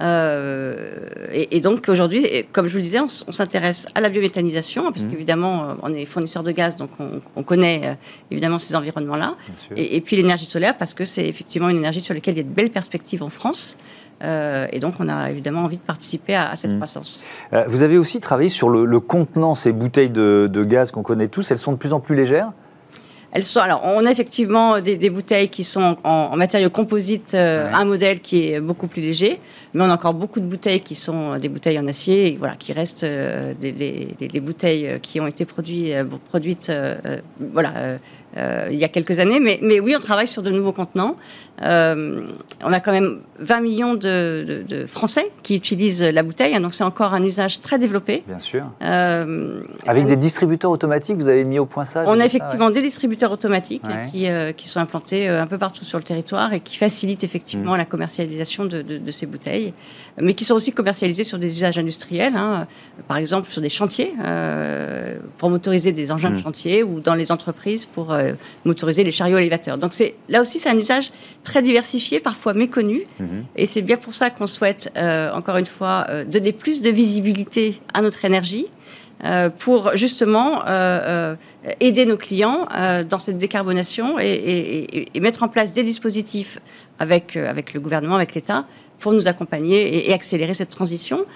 euh, 0.00 1.08
et, 1.32 1.60
donc 1.60 1.88
aujourd'hui, 1.88 2.26
comme 2.52 2.66
je 2.66 2.72
vous 2.72 2.78
le 2.78 2.82
disais, 2.82 3.00
on, 3.00 3.08
s'intéresse 3.08 3.86
à 3.94 4.00
la 4.00 4.08
biométhanisation, 4.08 4.90
parce 4.90 5.04
mmh. 5.04 5.10
qu'évidemment, 5.10 5.76
on 5.82 5.92
est 5.92 6.04
fournisseur 6.04 6.42
de 6.42 6.50
gaz, 6.50 6.76
donc 6.76 6.90
on, 7.36 7.42
connaît 7.42 7.96
évidemment 8.30 8.58
ces 8.58 8.74
environnements-là. 8.74 9.36
Et, 9.76 10.00
puis 10.00 10.16
l'énergie 10.16 10.46
solaire, 10.46 10.76
parce 10.76 10.94
que 10.94 11.04
c'est 11.04 11.26
effectivement 11.26 11.68
une 11.68 11.76
énergie 11.76 12.00
sur 12.00 12.14
laquelle 12.14 12.34
il 12.34 12.38
y 12.38 12.40
a 12.40 12.44
de 12.44 12.48
belles 12.48 12.70
perspectives 12.70 13.22
en 13.22 13.28
France. 13.28 13.76
et 14.22 14.78
donc, 14.80 14.94
on 14.98 15.08
a 15.08 15.30
évidemment 15.30 15.62
envie 15.62 15.76
de 15.76 15.82
participer 15.82 16.34
à, 16.34 16.56
cette 16.56 16.72
mmh. 16.72 16.76
croissance. 16.76 17.24
vous 17.68 17.82
avez 17.82 17.98
aussi 17.98 18.20
travaillé 18.20 18.48
sur 18.48 18.68
le, 18.68 19.00
contenant, 19.00 19.54
ces 19.54 19.72
bouteilles 19.72 20.10
de, 20.10 20.48
de 20.52 20.64
gaz 20.64 20.90
qu'on 20.90 21.02
connaît 21.02 21.28
tous. 21.28 21.50
Elles 21.50 21.58
sont 21.58 21.72
de 21.72 21.78
plus 21.78 21.92
en 21.92 22.00
plus 22.00 22.16
légères? 22.16 22.52
Elles 23.34 23.42
sont, 23.42 23.58
alors, 23.58 23.80
on 23.82 24.06
a 24.06 24.10
effectivement 24.12 24.80
des, 24.80 25.10
bouteilles 25.10 25.48
qui 25.48 25.64
sont 25.64 25.96
en, 26.04 26.36
matériaux 26.36 26.70
composites, 26.70 27.34
euh, 27.34 27.68
un 27.72 27.84
modèle 27.84 28.20
qui 28.20 28.48
est 28.48 28.60
beaucoup 28.60 28.86
plus 28.86 29.02
léger, 29.02 29.40
mais 29.74 29.82
on 29.82 29.90
a 29.90 29.94
encore 29.94 30.14
beaucoup 30.14 30.38
de 30.38 30.46
bouteilles 30.46 30.80
qui 30.80 30.94
sont 30.94 31.36
des 31.36 31.48
bouteilles 31.48 31.80
en 31.80 31.88
acier, 31.88 32.36
voilà, 32.38 32.54
qui 32.54 32.72
restent 32.72 33.02
euh, 33.02 33.52
les, 33.60 34.40
bouteilles 34.40 35.00
qui 35.02 35.20
ont 35.20 35.26
été 35.26 35.44
produites, 35.44 35.94
produites 36.28 36.72
voilà, 37.40 37.98
il 38.70 38.76
y 38.76 38.84
a 38.84 38.88
quelques 38.88 39.18
années. 39.18 39.40
Mais, 39.40 39.58
mais, 39.62 39.80
oui, 39.80 39.94
on 39.96 40.00
travaille 40.00 40.26
sur 40.26 40.42
de 40.42 40.50
nouveaux 40.50 40.72
contenants. 40.72 41.16
on 41.60 42.72
a 42.72 42.80
quand 42.80 42.92
même 42.92 43.18
20 43.40 43.60
millions 43.60 43.94
de, 43.94 44.64
Français 44.86 45.30
qui 45.42 45.56
utilisent 45.56 46.02
la 46.02 46.22
bouteille, 46.22 46.58
donc 46.60 46.74
c'est 46.74 46.84
encore 46.84 47.14
un 47.14 47.22
usage 47.22 47.60
très 47.60 47.78
développé. 47.78 48.22
Bien 48.26 48.40
sûr. 48.40 48.64
Avec 48.80 50.06
des 50.06 50.16
distributeurs 50.16 50.70
automatiques, 50.70 51.16
vous 51.16 51.28
avez 51.28 51.44
mis 51.44 51.58
au 51.58 51.66
point 51.66 51.84
ça 51.84 52.04
On 52.06 52.20
a 52.20 52.24
effectivement 52.24 52.70
des 52.70 52.82
distributeurs 52.82 53.32
automatiques 53.32 53.82
qui, 54.12 54.28
qui, 54.56 54.68
sont 54.68 54.80
implantés 54.80 55.28
un 55.28 55.46
peu 55.46 55.58
partout 55.58 55.84
sur 55.84 55.98
le 55.98 56.04
territoire 56.04 56.52
et 56.52 56.60
qui 56.60 56.76
facilitent 56.76 57.24
effectivement 57.24 57.74
mm. 57.74 57.78
la 57.78 57.84
commercialisation 57.84 58.64
de, 58.64 58.82
de, 58.82 59.10
ces 59.10 59.26
bouteilles, 59.26 59.63
mais 60.20 60.34
qui 60.34 60.44
sont 60.44 60.54
aussi 60.54 60.72
commercialisées 60.72 61.24
sur 61.24 61.38
des 61.38 61.48
usages 61.48 61.78
industriels, 61.78 62.36
hein, 62.36 62.66
par 63.08 63.16
exemple 63.16 63.48
sur 63.48 63.60
des 63.60 63.68
chantiers, 63.68 64.12
euh, 64.24 65.18
pour 65.38 65.50
motoriser 65.50 65.92
des 65.92 66.12
engins 66.12 66.30
de 66.30 66.36
mm. 66.36 66.42
chantier, 66.42 66.82
ou 66.82 67.00
dans 67.00 67.14
les 67.14 67.32
entreprises 67.32 67.84
pour 67.84 68.12
euh, 68.12 68.32
motoriser 68.64 69.04
les 69.04 69.12
chariots 69.12 69.38
élévateurs. 69.38 69.78
Donc 69.78 69.94
c'est 69.94 70.14
là 70.28 70.40
aussi, 70.40 70.58
c'est 70.58 70.70
un 70.70 70.78
usage 70.78 71.10
très 71.42 71.62
diversifié, 71.62 72.20
parfois 72.20 72.54
méconnu, 72.54 73.02
mm-hmm. 73.20 73.26
et 73.56 73.66
c'est 73.66 73.82
bien 73.82 73.96
pour 73.96 74.14
ça 74.14 74.30
qu'on 74.30 74.46
souhaite, 74.46 74.90
euh, 74.96 75.32
encore 75.32 75.56
une 75.56 75.66
fois, 75.66 76.06
donner 76.26 76.52
plus 76.52 76.80
de 76.80 76.90
visibilité 76.90 77.80
à 77.92 78.02
notre 78.02 78.24
énergie. 78.24 78.66
Pour 79.58 79.96
justement 79.96 80.62
aider 81.80 82.04
nos 82.04 82.16
clients 82.16 82.66
dans 83.08 83.18
cette 83.18 83.38
décarbonation 83.38 84.18
et, 84.18 85.08
et, 85.14 85.20
mettre 85.20 85.42
en 85.42 85.48
place 85.48 85.72
des 85.72 85.82
dispositifs 85.82 86.58
avec, 86.98 87.36
avec 87.36 87.74
le 87.74 87.80
gouvernement, 87.80 88.16
avec 88.16 88.34
l'État, 88.34 88.66
pour 88.98 89.12
nous 89.12 89.28
accompagner 89.28 90.08
et, 90.08 90.12
accélérer 90.14 90.54
cette 90.54 90.70
transition. 90.70 91.26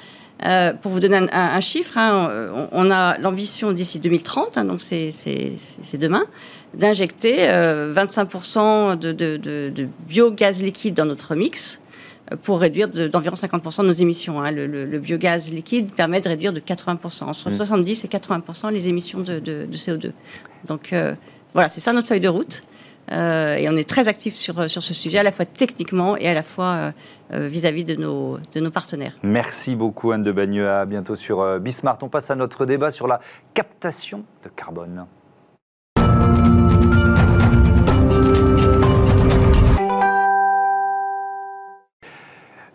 Euh, 0.46 0.72
pour 0.72 0.92
vous 0.92 1.00
donner 1.00 1.18
un, 1.32 1.60
chiffre, 1.60 1.98
hein, 1.98 2.68
on, 2.72 2.90
a 2.90 3.18
l'ambition 3.18 3.72
d'ici 3.72 3.98
2030, 3.98 4.56
hein, 4.56 4.64
donc 4.64 4.80
c'est 4.80 5.12
demain, 5.98 6.24
d'injecter 6.74 7.48
25% 7.48 8.58
euh, 8.58 8.96
de, 8.96 9.88
biogaz 10.06 10.62
liquide 10.62 10.94
dans 10.94 11.06
notre 11.06 11.34
mix 11.34 11.80
euh, 11.80 11.87
pour 12.42 12.60
réduire 12.60 12.88
d'environ 12.88 13.36
50% 13.36 13.82
de 13.82 13.86
nos 13.86 13.92
émissions. 13.92 14.40
Hein. 14.40 14.50
Le, 14.52 14.98
biogaz 14.98 15.50
liquide 15.52 15.92
permet 15.94 16.20
de 16.20 16.28
réduire 16.28 16.52
de 16.52 16.60
80%, 16.60 17.24
entre 17.24 17.50
70 17.50 18.04
mmh. 18.04 18.06
et 18.06 18.08
80% 18.08 18.72
les 18.72 18.88
émissions 18.88 19.20
de, 19.20 19.66
CO2. 19.72 20.12
Donc 20.66 20.94
voilà, 21.54 21.68
c'est 21.68 21.80
ça 21.80 21.92
notre 21.92 22.08
feuille 22.08 22.20
de 22.20 22.28
route. 22.28 22.62
Euh, 23.12 23.56
et 23.56 23.68
on 23.68 23.76
est 23.76 23.88
très 23.88 24.08
actif 24.08 24.34
sur, 24.34 24.70
sur 24.70 24.82
ce 24.82 24.94
sujet, 24.94 25.18
à 25.18 25.22
la 25.22 25.32
fois 25.32 25.46
techniquement 25.46 26.16
et 26.16 26.28
à 26.28 26.34
la 26.34 26.42
fois 26.42 26.64
euh, 26.64 26.92
euh, 27.32 27.46
vis-à-vis 27.48 27.84
de, 27.84 27.94
nos, 27.94 28.38
de 28.52 28.60
nos 28.60 28.70
partenaires. 28.70 29.16
Merci 29.22 29.74
beaucoup 29.74 30.12
Anne 30.12 30.22
de 30.22 30.32
Bagneux. 30.32 30.68
À 30.68 30.84
bientôt 30.84 31.16
sur 31.16 31.58
Bismart. 31.60 31.98
On 32.02 32.08
passe 32.08 32.30
à 32.30 32.34
notre 32.34 32.66
débat 32.66 32.90
sur 32.90 33.06
la 33.06 33.20
captation 33.54 34.24
de 34.44 34.50
carbone. 34.50 35.06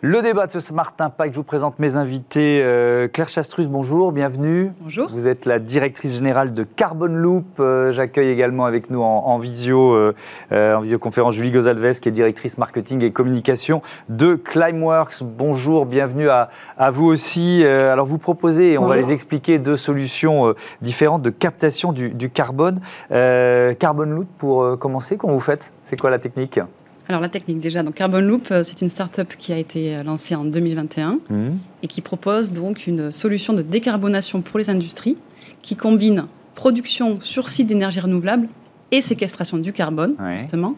Le 0.06 0.20
débat 0.20 0.44
de 0.44 0.50
ce 0.50 0.60
Smart 0.60 0.92
Impact, 0.98 1.32
je 1.32 1.38
vous 1.38 1.44
présente 1.44 1.78
mes 1.78 1.96
invités. 1.96 2.60
Euh, 2.62 3.08
Claire 3.08 3.30
Chastrus, 3.30 3.68
bonjour, 3.68 4.12
bienvenue. 4.12 4.70
Bonjour. 4.82 5.08
Vous 5.10 5.28
êtes 5.28 5.46
la 5.46 5.58
directrice 5.58 6.16
générale 6.16 6.52
de 6.52 6.62
Carbon 6.62 7.06
Loop. 7.06 7.46
Euh, 7.58 7.90
j'accueille 7.90 8.28
également 8.28 8.66
avec 8.66 8.90
nous 8.90 9.00
en, 9.00 9.38
visio, 9.38 9.94
euh, 9.94 10.12
en 10.52 10.80
visioconférence 10.82 11.36
Julie 11.36 11.50
Gozalves, 11.50 12.00
qui 12.00 12.10
est 12.10 12.12
directrice 12.12 12.58
marketing 12.58 13.02
et 13.02 13.12
communication 13.12 13.80
de 14.10 14.34
Climeworks. 14.34 15.22
Bonjour, 15.22 15.86
bienvenue 15.86 16.28
à, 16.28 16.50
vous 16.90 17.06
aussi. 17.06 17.64
alors 17.64 18.04
vous 18.04 18.18
proposez, 18.18 18.72
et 18.72 18.78
on 18.78 18.84
va 18.84 18.96
les 18.96 19.10
expliquer, 19.10 19.58
deux 19.58 19.78
solutions 19.78 20.54
différentes 20.82 21.22
de 21.22 21.30
captation 21.30 21.94
du, 21.94 22.10
du 22.10 22.28
carbone. 22.28 22.78
Carbon 23.08 24.04
Loop, 24.04 24.28
pour 24.36 24.78
commencer, 24.78 25.16
comment 25.16 25.32
vous 25.32 25.40
faites? 25.40 25.72
C'est 25.82 25.98
quoi 25.98 26.10
la 26.10 26.18
technique? 26.18 26.60
Alors 27.08 27.20
la 27.20 27.28
technique 27.28 27.60
déjà, 27.60 27.82
donc 27.82 27.94
Carbon 27.94 28.20
Loop, 28.20 28.48
euh, 28.50 28.62
c'est 28.62 28.80
une 28.80 28.88
start-up 28.88 29.34
qui 29.36 29.52
a 29.52 29.58
été 29.58 29.96
euh, 29.96 30.02
lancée 30.02 30.34
en 30.34 30.44
2021 30.44 31.18
mhm. 31.28 31.58
et 31.82 31.86
qui 31.86 32.00
propose 32.00 32.52
donc 32.52 32.86
une 32.86 33.12
solution 33.12 33.52
de 33.52 33.62
décarbonation 33.62 34.40
pour 34.40 34.58
les 34.58 34.70
industries 34.70 35.18
qui 35.60 35.76
combine 35.76 36.26
production 36.54 37.20
sur 37.20 37.48
site 37.48 37.66
d'énergie 37.66 38.00
renouvelable 38.00 38.48
et 38.90 39.00
séquestration 39.00 39.58
du 39.58 39.72
carbone, 39.72 40.14
justement, 40.38 40.76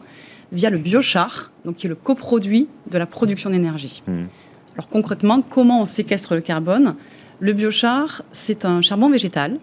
via 0.51 0.69
le 0.69 0.79
biochar, 0.79 1.51
donc 1.65 1.75
qui 1.75 1.85
est 1.85 1.89
le 1.89 1.95
coproduit 1.95 2.67
de 2.89 2.97
la 2.97 3.05
production 3.05 3.49
d'énergie. 3.49 4.01
Mhm. 4.07 4.27
Alors 4.73 4.89
concrètement, 4.89 5.41
comment 5.41 5.81
on 5.81 5.85
séquestre 5.85 6.35
le 6.35 6.41
carbone? 6.41 6.95
Le 7.39 7.53
biochar, 7.53 8.23
c'est 8.31 8.65
un 8.65 8.81
charbon 8.81 9.09
végétal 9.09 9.59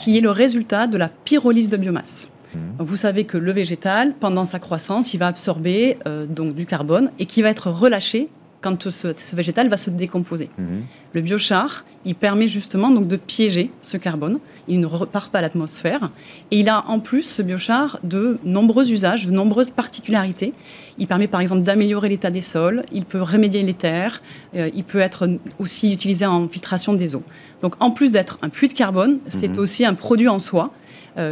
qui 0.00 0.18
est 0.18 0.20
le 0.20 0.30
résultat 0.30 0.86
de 0.86 0.96
la 0.96 1.08
pyrolyse 1.08 1.68
de 1.68 1.76
biomasse. 1.76 2.31
Vous 2.78 2.96
savez 2.96 3.24
que 3.24 3.38
le 3.38 3.52
végétal, 3.52 4.14
pendant 4.18 4.44
sa 4.44 4.58
croissance, 4.58 5.14
il 5.14 5.18
va 5.18 5.28
absorber 5.28 5.98
euh, 6.06 6.26
donc 6.26 6.54
du 6.54 6.66
carbone 6.66 7.10
et 7.18 7.26
qui 7.26 7.42
va 7.42 7.50
être 7.50 7.70
relâché 7.70 8.28
quand 8.62 8.88
ce, 8.88 9.34
végétal 9.34 9.68
va 9.68 9.76
se 9.76 9.90
décomposer. 9.90 10.48
Mhm. 10.56 10.84
Le 11.14 11.20
biochar, 11.20 11.84
il 12.04 12.14
permet 12.14 12.48
justement 12.48 12.90
donc 12.90 13.08
de 13.08 13.16
piéger 13.16 13.70
ce 13.82 13.96
carbone. 13.96 14.38
Il 14.68 14.80
ne 14.80 14.86
repart 14.86 15.30
pas 15.30 15.40
à 15.40 15.42
l'atmosphère. 15.42 16.10
Et 16.50 16.60
il 16.60 16.68
a 16.68 16.84
en 16.88 17.00
plus, 17.00 17.24
ce 17.24 17.42
biochar, 17.42 17.98
de 18.04 18.38
nombreux 18.44 18.90
usages, 18.90 19.26
de 19.26 19.32
nombreuses 19.32 19.70
particularités. 19.70 20.54
Il 20.98 21.08
permet 21.08 21.26
par 21.26 21.40
exemple 21.40 21.62
d'améliorer 21.62 22.08
l'état 22.08 22.30
des 22.30 22.40
sols, 22.40 22.84
il 22.92 23.04
peut 23.04 23.20
remédier 23.20 23.62
les 23.62 23.74
terres, 23.74 24.22
euh, 24.54 24.70
il 24.74 24.84
peut 24.84 25.00
être 25.00 25.28
aussi 25.58 25.92
utilisé 25.92 26.24
en 26.24 26.48
filtration 26.48 26.94
des 26.94 27.14
eaux. 27.14 27.24
Donc 27.60 27.74
en 27.80 27.90
plus 27.90 28.12
d'être 28.12 28.38
un 28.42 28.48
puits 28.48 28.68
de 28.68 28.74
carbone, 28.74 29.18
c'est 29.26 29.56
mhm. 29.56 29.58
aussi 29.58 29.84
un 29.84 29.94
produit 29.94 30.28
en 30.28 30.38
soi 30.38 30.72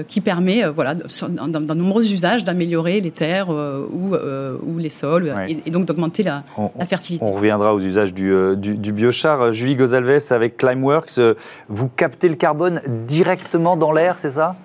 qui 0.09 0.21
permet, 0.21 0.65
euh, 0.65 0.71
voilà, 0.71 0.95
dans, 0.95 1.49
de 1.49 1.75
nombreux 1.75 2.13
usages, 2.13 2.45
d'améliorer 2.45 3.01
les 3.01 3.11
terres 3.11 3.51
euh, 3.51 3.87
ou, 3.93 4.15
ou, 4.15 4.79
les 4.79 4.89
sols, 4.89 5.35
et, 5.49 5.71
donc 5.71 5.87
d'augmenter 5.87 6.23
la, 6.23 6.43
la, 6.79 6.87
fertilité. 6.87 7.25
On 7.25 7.33
reviendra 7.33 7.75
aux 7.75 7.81
usages 7.81 8.13
du, 8.13 8.33
du, 8.57 8.93
biochar. 8.93 9.53
Julie 9.53 9.77
Gozalves, 9.77 10.21
avec 10.31 10.57
Climeworks, 10.57 11.21
vous 11.69 11.89
captez 11.89 12.29
le 12.29 12.35
carbone 12.35 12.83
directement 13.07 13.77
dans 13.77 13.93
l'air, 13.93 14.19
c'est 14.19 14.31
ça? 14.31 14.57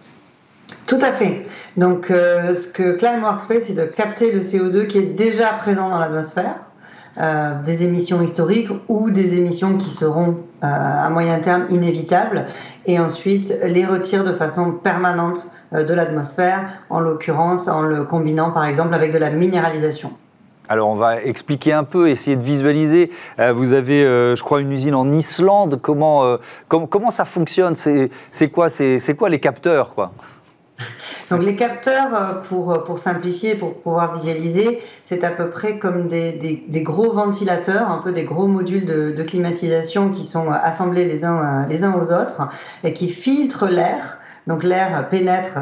Tout 0.88 1.00
à 1.02 1.12
fait. 1.12 1.46
Donc, 1.78 2.08
ce 2.08 2.68
que 2.68 2.96
Climeworks 2.98 3.48
fait, 3.48 3.60
c'est 3.60 3.74
de 3.74 3.86
capter 3.86 4.32
le 4.32 4.40
CO2 4.40 4.88
qui 4.88 4.98
est 4.98 5.16
déjà 5.16 5.48
présent 5.54 5.90
dans 5.90 6.00
l'atmosphère 6.00 6.66
euh, 7.18 7.62
des 7.64 7.84
émissions 7.84 8.22
historiques 8.22 8.68
ou 8.90 9.10
des 9.10 9.36
émissions 9.36 9.78
qui 9.78 9.90
seront 9.90 10.36
euh, 10.64 10.68
à 10.68 11.10
moyen 11.10 11.40
terme 11.40 11.66
inévitables, 11.70 12.48
et 12.86 13.00
ensuite 13.00 13.54
les 13.64 13.86
retire 13.86 14.26
de 14.26 14.34
façon 14.34 14.74
permanente 14.74 15.50
euh, 15.74 15.86
de 15.86 15.94
l'atmosphère, 15.94 16.68
en 16.90 17.00
l'occurrence 17.00 17.70
en 17.70 17.84
le 17.84 18.04
combinant 18.04 18.52
par 18.52 18.66
exemple 18.66 18.94
avec 18.94 19.14
de 19.14 19.18
la 19.18 19.30
minéralisation. 19.30 20.12
Alors 20.68 20.90
on 20.90 20.96
va 20.96 21.22
expliquer 21.22 21.72
un 21.72 21.86
peu, 21.86 22.10
essayer 22.10 22.36
de 22.36 22.42
visualiser. 22.42 23.12
vous 23.54 23.74
avez, 23.74 24.02
je 24.02 24.42
crois, 24.42 24.62
une 24.62 24.72
usine 24.72 24.96
en 24.96 25.12
Islande. 25.12 25.80
Comment, 25.80 26.40
ça 27.12 27.24
fonctionne? 27.24 27.76
C'est 27.76 28.50
quoi, 28.50 28.70
quoi 29.16 29.30
les 29.30 29.40
capteurs 29.40 29.94
donc 31.30 31.44
les 31.44 31.56
capteurs, 31.56 32.14
euh, 32.14 32.34
pour, 32.42 32.72
euh, 32.72 32.84
pour 32.84 33.00
simplifier, 33.00 33.56
pour 33.56 33.76
pouvoir 33.76 34.14
visualiser, 34.16 34.82
c'est 35.04 35.24
à 35.24 35.32
peu 35.32 35.50
près 35.50 35.80
comme 35.80 36.08
des, 36.08 36.64
des, 36.68 36.82
gros 36.82 37.14
ventilateurs, 37.14 37.90
un 37.90 38.00
peu 38.00 38.12
des 38.12 38.24
gros 38.24 38.48
modules 38.48 38.86
de, 38.86 39.24
climatisation 39.24 40.10
qui 40.10 40.24
sont 40.24 40.52
euh, 40.52 40.56
assemblés 40.62 41.06
les 41.06 41.24
uns, 41.24 41.66
les 41.68 41.84
uns 41.84 41.94
aux 41.94 42.12
autres 42.12 42.50
et 42.84 42.94
qui 42.94 43.10
filtrent 43.10 43.68
l'air. 43.68 44.20
Donc 44.48 44.64
l'air 44.64 45.10
pénètre, 45.10 45.58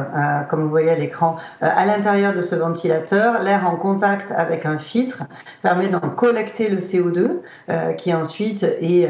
comme 0.49 0.63
vous 0.63 0.69
voyez 0.69 0.89
à 0.89 0.95
l'écran, 0.95 1.37
à 1.61 1.85
l'intérieur 1.85 2.33
de 2.33 2.41
ce 2.41 2.53
ventilateur. 2.53 3.41
L'air 3.41 3.65
en 3.65 3.77
contact 3.77 4.29
avec 4.31 4.65
un 4.65 4.77
filtre 4.77 5.23
permet 5.61 5.87
d'en 5.87 6.01
collecter 6.01 6.67
le 6.67 6.79
CO2 6.79 7.95
qui 7.95 8.13
ensuite 8.13 8.63
est 8.63 9.07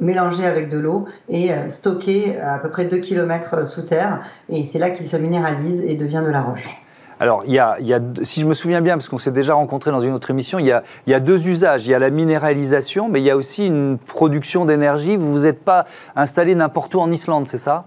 mélangé 0.00 0.44
avec 0.44 0.68
de 0.68 0.78
l'eau 0.78 1.06
et 1.28 1.52
euh, 1.52 1.68
stocké 1.68 2.38
à 2.40 2.58
peu 2.58 2.68
près 2.68 2.84
2 2.84 2.98
km 2.98 3.54
euh, 3.54 3.64
sous 3.64 3.82
terre. 3.82 4.20
Et 4.48 4.64
c'est 4.64 4.78
là 4.78 4.90
qu'il 4.90 5.06
se 5.06 5.16
minéralise 5.16 5.82
et 5.86 5.94
devient 5.94 6.22
de 6.24 6.30
la 6.30 6.42
roche. 6.42 6.68
Alors, 7.18 7.44
il 7.46 7.54
y, 7.54 7.58
a, 7.58 7.76
il 7.80 7.86
y 7.86 7.94
a, 7.94 8.00
si 8.24 8.42
je 8.42 8.46
me 8.46 8.52
souviens 8.52 8.82
bien, 8.82 8.94
parce 8.94 9.08
qu'on 9.08 9.16
s'est 9.16 9.30
déjà 9.30 9.54
rencontré 9.54 9.90
dans 9.90 10.00
une 10.00 10.12
autre 10.12 10.30
émission, 10.30 10.58
il 10.58 10.66
y, 10.66 10.72
a, 10.72 10.82
il 11.06 11.12
y, 11.12 11.14
a, 11.14 11.20
deux 11.20 11.48
usages. 11.48 11.86
Il 11.86 11.90
y 11.90 11.94
a 11.94 11.98
la 11.98 12.10
minéralisation, 12.10 13.08
mais 13.08 13.22
il 13.22 13.24
y 13.24 13.30
a 13.30 13.36
aussi 13.36 13.66
une 13.66 13.96
production 13.96 14.66
d'énergie. 14.66 15.16
Vous 15.16 15.32
vous 15.32 15.46
êtes 15.46 15.64
pas 15.64 15.86
installé 16.14 16.54
n'importe 16.54 16.94
où 16.94 17.00
en 17.00 17.10
Islande, 17.10 17.48
c'est 17.48 17.56
ça? 17.56 17.86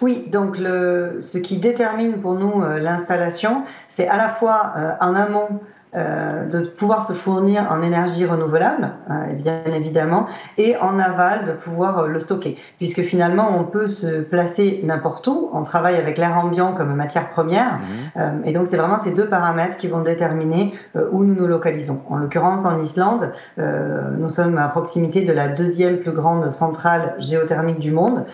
Oui, 0.00 0.28
donc 0.32 0.58
le, 0.58 1.18
ce 1.20 1.38
qui 1.38 1.58
détermine 1.58 2.14
pour 2.14 2.34
nous 2.34 2.62
euh, 2.62 2.80
l'installation, 2.80 3.62
c'est 3.88 4.08
à 4.08 4.16
la 4.16 4.30
fois 4.30 4.72
en 5.00 5.14
amont 5.14 5.60
euh, 5.96 6.46
de 6.46 6.66
pouvoir 6.66 7.04
se 7.04 7.12
fournir 7.12 7.66
en 7.68 7.82
énergie 7.82 8.24
renouvelable, 8.24 8.92
euh, 9.10 9.32
bien 9.32 9.64
évidemment, 9.74 10.26
et 10.56 10.76
en 10.76 11.00
aval 11.00 11.46
de 11.46 11.52
pouvoir 11.52 11.98
euh, 11.98 12.06
le 12.06 12.20
stocker, 12.20 12.56
puisque 12.78 13.02
finalement 13.02 13.50
on 13.58 13.64
peut 13.64 13.88
se 13.88 14.20
placer 14.20 14.82
n'importe 14.84 15.26
où, 15.26 15.50
on 15.52 15.64
travaille 15.64 15.96
avec 15.96 16.16
l'air 16.16 16.38
ambiant 16.38 16.74
comme 16.74 16.94
matière 16.94 17.30
première, 17.30 17.80
mhm. 18.14 18.42
et 18.44 18.52
donc 18.52 18.68
c'est 18.68 18.76
vraiment 18.76 18.98
ces 18.98 19.10
deux 19.10 19.28
paramètres 19.28 19.78
qui 19.78 19.88
vont 19.88 20.02
déterminer 20.02 20.74
où 21.10 21.24
nous 21.24 21.34
nous 21.34 21.48
localisons. 21.48 22.02
En 22.08 22.18
l'occurrence 22.18 22.64
en 22.64 22.78
Islande, 22.78 23.32
nous 23.56 24.28
sommes 24.28 24.58
à 24.58 24.68
proximité 24.68 25.22
de 25.22 25.32
la 25.32 25.48
deuxième 25.48 25.98
plus 25.98 26.12
grande 26.12 26.50
centrale 26.50 27.16
géothermique 27.18 27.80
du 27.80 27.90
monde, 27.90 28.24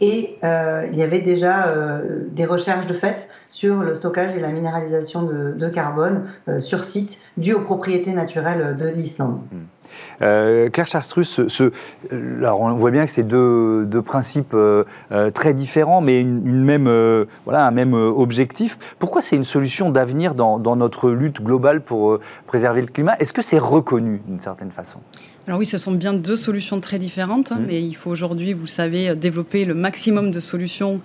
et 0.00 0.38
il 0.42 0.96
y 0.96 1.02
avait 1.02 1.20
déjà 1.20 1.74
des 2.30 2.44
recherches 2.44 2.86
de 2.86 2.94
fait 2.94 3.28
sur 3.48 3.76
le 3.76 3.94
stockage 3.94 4.36
et 4.36 4.40
la 4.40 4.48
minéralisation 4.48 5.22
de, 5.22 5.68
carbone 5.68 6.30
sur 6.60 6.84
site 6.84 7.20
dû 7.36 7.52
aux 7.52 7.60
propriétés 7.60 8.12
naturelles 8.12 8.76
de 8.76 8.86
l'Islande. 8.86 9.40
Hmm. 9.52 9.64
Euh, 10.22 10.68
Claire 10.70 10.88
ce, 10.88 11.72
alors 12.38 12.60
on 12.60 12.74
voit 12.74 12.90
bien 12.90 13.04
que 13.04 13.10
c'est 13.10 13.22
deux, 13.22 13.84
deux, 13.84 14.02
principes 14.02 14.54
euh, 14.54 14.84
euh, 15.12 15.30
très 15.30 15.54
différents, 15.54 16.00
mais 16.00 16.20
une, 16.20 16.64
même, 16.64 16.88
voilà, 17.44 17.66
un 17.66 17.70
même 17.70 17.94
objectif. 17.94 18.78
Pourquoi 18.98 19.20
c'est 19.20 19.36
une 19.36 19.42
solution 19.42 19.90
d'avenir 19.90 20.34
dans, 20.34 20.58
dans, 20.58 20.76
notre 20.76 21.10
lutte 21.10 21.42
globale 21.42 21.80
pour 21.80 22.18
préserver 22.46 22.80
le 22.80 22.86
climat? 22.86 23.16
Est-ce 23.18 23.32
que 23.32 23.42
c'est 23.42 23.58
reconnu 23.58 24.20
d'une 24.26 24.40
certaine 24.40 24.70
façon? 24.70 25.00
Alors 25.46 25.58
oui, 25.58 25.66
ce 25.66 25.78
sont 25.78 25.92
bien 25.92 26.12
deux 26.12 26.36
solutions 26.36 26.78
très 26.78 26.98
différentes, 26.98 27.52
mmh. 27.52 27.64
mais 27.66 27.82
il 27.82 27.94
faut 27.94 28.10
aujourd'hui, 28.10 28.52
vous 28.52 28.66
savez, 28.66 29.16
développer 29.16 29.64
le 29.64 29.74
maximum 29.74 30.30
de 30.30 30.40
solutions 30.40 31.00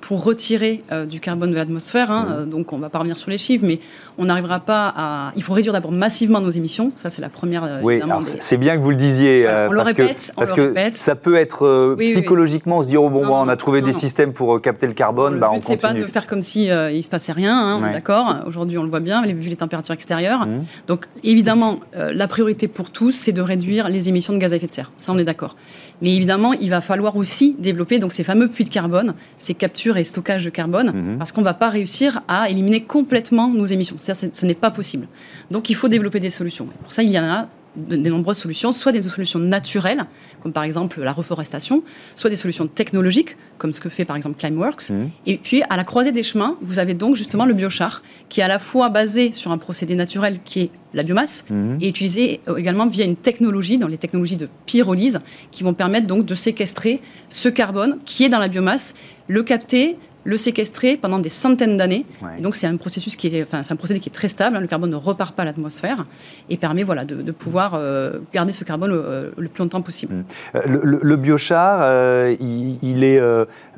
pour 0.00 0.22
retirer 0.22 0.80
du 1.08 1.18
carbone 1.18 1.50
de 1.50 1.56
l'atmosphère. 1.56 2.10
Hein. 2.10 2.44
Mmh. 2.46 2.50
Donc 2.50 2.72
on 2.72 2.78
va 2.78 2.90
pas 2.90 2.98
revenir 2.98 3.18
sur 3.18 3.30
les 3.30 3.38
chiffres, 3.38 3.64
mais 3.66 3.80
on 4.16 4.26
n'arrivera 4.26 4.60
pas 4.60 4.94
à... 4.96 5.32
Il 5.34 5.42
faut 5.42 5.52
réduire 5.52 5.72
d'abord 5.72 5.92
massivement 5.92 6.40
nos 6.40 6.50
émissions, 6.50 6.92
ça 6.96 7.10
c'est 7.10 7.20
la 7.20 7.28
première... 7.28 7.80
Oui, 7.82 8.00
c'est 8.40 8.56
bien 8.56 8.76
que 8.76 8.82
vous 8.82 8.90
le 8.90 8.96
disiez. 8.96 9.46
Euh, 9.46 9.68
on 9.68 9.72
le 9.72 9.80
répète, 9.80 10.32
parce 10.36 10.52
que 10.52 10.74
ça 10.92 11.14
peut 11.14 11.36
être 11.36 11.66
euh, 11.66 11.96
psychologiquement 11.98 12.82
se 12.82 12.88
dire 12.88 13.02
oh, 13.02 13.10
bon, 13.10 13.26
on 13.26 13.48
a 13.48 13.56
trouvé 13.56 13.80
des 13.80 13.92
systèmes 13.92 14.32
pour 14.32 14.56
euh, 14.56 14.58
capter 14.58 14.86
le 14.86 14.92
carbone, 14.92 15.34
le 15.34 15.40
bah, 15.40 15.50
but, 15.52 15.62
on 15.68 15.76
pas 15.76 15.94
de 15.94 16.06
faire 16.06 16.26
comme 16.26 16.42
si 16.42 16.66
il 16.66 17.02
se 17.02 17.08
passait 17.08 17.32
rien. 17.32 17.58
Hein, 17.58 17.90
d'accord. 17.90 18.36
Aujourd'hui, 18.46 18.78
on 18.78 18.82
le 18.82 18.90
voit 18.90 19.00
bien, 19.00 19.22
vu 19.22 19.48
les 19.48 19.56
températures 19.56 19.94
extérieures. 19.94 20.46
Mmh. 20.46 20.64
Donc, 20.86 21.06
évidemment, 21.24 21.80
la 21.94 22.28
priorité 22.28 22.68
pour 22.68 22.90
tous, 22.90 23.12
c'est 23.12 23.32
de 23.32 23.42
réduire 23.42 23.88
les 23.88 24.08
émissions 24.08 24.32
de 24.32 24.38
gaz 24.38 24.52
à 24.52 24.56
effet 24.56 24.66
de 24.66 24.72
serre. 24.72 24.92
Ça, 24.96 25.12
on 25.12 25.18
est 25.18 25.24
d'accord. 25.24 25.56
Mais 26.02 26.14
évidemment, 26.14 26.52
il 26.52 26.70
va 26.70 26.80
falloir 26.80 27.16
aussi 27.16 27.56
développer 27.58 27.98
donc 27.98 28.12
ces 28.12 28.24
fameux 28.24 28.48
puits 28.48 28.64
de 28.64 28.70
carbone, 28.70 29.14
ces 29.38 29.54
captures 29.54 29.96
et 29.96 30.04
stockages 30.04 30.44
de 30.44 30.50
carbone, 30.50 30.90
mmh. 30.90 31.18
parce 31.18 31.32
qu'on 31.32 31.40
ne 31.40 31.46
va 31.46 31.54
pas 31.54 31.68
réussir 31.68 32.22
à 32.28 32.48
éliminer 32.48 32.82
complètement 32.82 33.48
nos 33.48 33.66
émissions. 33.66 33.96
Ça, 33.98 34.14
ce 34.14 34.46
n'est 34.46 34.54
pas 34.54 34.70
possible. 34.70 35.08
Donc, 35.50 35.70
il 35.70 35.74
faut 35.74 35.88
développer 35.88 36.20
des 36.20 36.30
solutions. 36.30 36.66
Pour 36.82 36.92
ça, 36.92 37.02
il 37.02 37.10
y 37.10 37.18
en 37.18 37.24
a 37.24 37.48
des 37.76 38.10
nombreuses 38.10 38.38
solutions, 38.38 38.72
soit 38.72 38.92
des 38.92 39.02
solutions 39.02 39.38
naturelles, 39.38 40.04
comme 40.42 40.52
par 40.52 40.64
exemple 40.64 41.00
la 41.02 41.12
reforestation, 41.12 41.82
soit 42.16 42.30
des 42.30 42.36
solutions 42.36 42.66
technologiques, 42.66 43.36
comme 43.58 43.72
ce 43.72 43.80
que 43.80 43.88
fait 43.88 44.04
par 44.04 44.16
exemple 44.16 44.38
Climeworks. 44.38 44.90
Mmh. 44.90 45.06
Et 45.26 45.36
puis, 45.38 45.62
à 45.68 45.76
la 45.76 45.84
croisée 45.84 46.12
des 46.12 46.22
chemins, 46.22 46.56
vous 46.62 46.78
avez 46.78 46.94
donc 46.94 47.16
justement 47.16 47.44
le 47.44 47.54
biochar, 47.54 48.02
qui 48.28 48.40
est 48.40 48.44
à 48.44 48.48
la 48.48 48.58
fois 48.58 48.88
basé 48.88 49.32
sur 49.32 49.52
un 49.52 49.58
procédé 49.58 49.94
naturel 49.94 50.38
qui 50.44 50.60
est 50.60 50.70
la 50.94 51.02
biomasse, 51.02 51.44
mmh. 51.50 51.76
et 51.80 51.88
utilisé 51.88 52.40
également 52.56 52.86
via 52.86 53.04
une 53.04 53.16
technologie, 53.16 53.78
dans 53.78 53.88
les 53.88 53.98
technologies 53.98 54.36
de 54.36 54.48
pyrolyse, 54.66 55.20
qui 55.50 55.62
vont 55.62 55.74
permettre 55.74 56.06
donc 56.06 56.24
de 56.24 56.34
séquestrer 56.34 57.00
ce 57.30 57.48
carbone 57.48 57.98
qui 58.04 58.24
est 58.24 58.28
dans 58.28 58.38
la 58.38 58.48
biomasse, 58.48 58.94
le 59.26 59.42
capter, 59.42 59.96
le 60.24 60.36
séquestrer 60.36 60.96
pendant 60.96 61.18
des 61.18 61.28
centaines 61.28 61.76
d'années. 61.76 62.04
Donc 62.40 62.54
c'est 62.54 62.66
un 62.66 62.76
processus 62.76 63.16
qui 63.16 63.28
est, 63.28 63.42
enfin, 63.42 63.62
c'est 63.62 63.72
un 63.72 63.76
procédé 63.76 64.00
qui 64.00 64.08
est 64.08 64.12
très 64.12 64.28
stable. 64.28 64.56
Hein. 64.56 64.60
le 64.60 64.66
carbone 64.66 64.90
ne 64.90 64.96
repart 64.96 65.34
pas 65.34 65.42
à 65.42 65.46
l'atmosphère 65.46 66.04
et 66.50 66.56
permet 66.56 66.82
voilà 66.82 67.04
de, 67.04 67.32
pouvoir 67.32 67.74
euh, 67.74 68.18
garder 68.32 68.52
ce 68.52 68.64
carbone 68.64 68.90
euh, 68.92 69.30
le 69.36 69.48
plus 69.48 69.62
longtemps 69.62 69.82
possible. 69.82 70.14
Mmh. 70.14 70.24
Euh, 70.56 71.00
le, 71.02 71.16
biochar, 71.16 71.80
il, 72.40 73.04
est, 73.04 73.20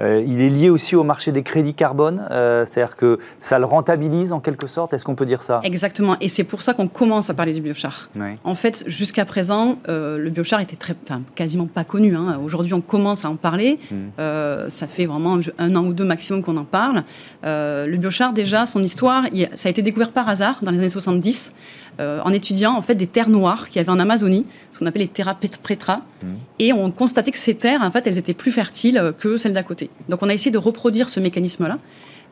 il 0.00 0.40
est 0.40 0.48
lié 0.48 0.70
aussi 0.70 0.96
au 0.96 1.04
marché 1.04 1.32
des 1.32 1.42
crédits 1.42 1.74
carbone, 1.74 2.24
c'est-à-dire 2.28 2.96
que 2.96 3.18
ça 3.40 3.58
le 3.58 3.64
rentabilise 3.64 4.32
en 4.32 4.40
quelque 4.40 4.66
sorte. 4.66 4.92
Est-ce 4.92 5.04
qu'on 5.04 5.14
peut 5.14 5.26
dire 5.26 5.42
ça? 5.42 5.60
Exactement. 5.62 6.16
Et 6.20 6.28
c'est 6.28 6.44
pour 6.44 6.62
ça 6.62 6.74
qu'on 6.74 6.88
commence 6.88 7.30
à 7.30 7.34
parler 7.34 7.52
du 7.52 7.60
biochar. 7.60 8.08
En 8.44 8.54
fait, 8.54 8.84
jusqu'à 8.86 9.24
présent, 9.24 9.78
le 9.86 10.30
biochar 10.30 10.60
était 10.60 10.76
très, 10.76 10.94
quasiment 11.34 11.66
pas 11.66 11.84
connu. 11.84 12.16
Hein. 12.16 12.40
Aujourd'hui, 12.44 12.74
on 12.74 12.80
commence 12.80 13.24
à 13.24 13.30
en 13.30 13.36
parler. 13.36 13.78
Mmh. 13.90 14.68
ça 14.68 14.86
fait 14.86 15.06
vraiment 15.06 15.38
un 15.58 15.76
an 15.76 15.84
ou 15.84 15.92
deux 15.92 16.04
maximum 16.04 16.29
qu'on 16.40 16.56
en 16.56 16.64
parle. 16.64 17.04
Euh, 17.44 17.86
le 17.86 17.96
biochar, 17.96 18.32
déjà, 18.32 18.66
son 18.66 18.82
histoire, 18.82 19.24
ça 19.54 19.68
a 19.68 19.70
été 19.70 19.82
découvert 19.82 20.12
par 20.12 20.28
hasard 20.28 20.60
dans 20.62 20.70
les 20.70 20.78
années 20.78 20.88
70, 20.88 21.52
euh, 21.98 22.20
en 22.24 22.32
étudiant 22.32 22.74
en 22.76 22.82
fait 22.82 22.94
des 22.94 23.06
terres 23.06 23.28
noires 23.28 23.68
qu'il 23.68 23.76
y 23.76 23.80
avait 23.80 23.90
en 23.90 23.98
Amazonie, 23.98 24.46
ce 24.72 24.78
qu'on 24.78 24.86
appelle 24.86 25.02
les 25.02 25.08
terra 25.08 25.36
pretra, 25.62 25.96
mmh. 25.96 26.26
et 26.58 26.72
on 26.72 26.90
constatait 26.90 27.30
que 27.30 27.38
ces 27.38 27.54
terres, 27.54 27.82
en 27.82 27.90
fait, 27.90 28.06
elles 28.06 28.18
étaient 28.18 28.34
plus 28.34 28.52
fertiles 28.52 29.12
que 29.18 29.36
celles 29.36 29.52
d'à 29.52 29.62
côté. 29.62 29.90
Donc, 30.08 30.22
on 30.22 30.28
a 30.28 30.34
essayé 30.34 30.50
de 30.50 30.58
reproduire 30.58 31.08
ce 31.08 31.20
mécanisme-là 31.20 31.78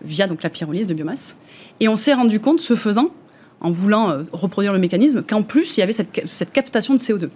via 0.02 0.26
donc 0.26 0.42
la 0.42 0.50
pyrolyse 0.50 0.86
de 0.86 0.94
biomasse, 0.94 1.36
et 1.80 1.88
on 1.88 1.96
s'est 1.96 2.14
rendu 2.14 2.40
compte, 2.40 2.60
ce 2.60 2.76
faisant, 2.76 3.10
en 3.60 3.70
voulant 3.70 4.10
euh, 4.10 4.22
reproduire 4.32 4.72
le 4.72 4.78
mécanisme, 4.78 5.22
qu'en 5.22 5.42
plus, 5.42 5.76
il 5.76 5.80
y 5.80 5.82
avait 5.82 5.92
cette, 5.92 6.22
cette 6.26 6.52
captation 6.52 6.94
de 6.94 6.98
CO2 6.98 7.30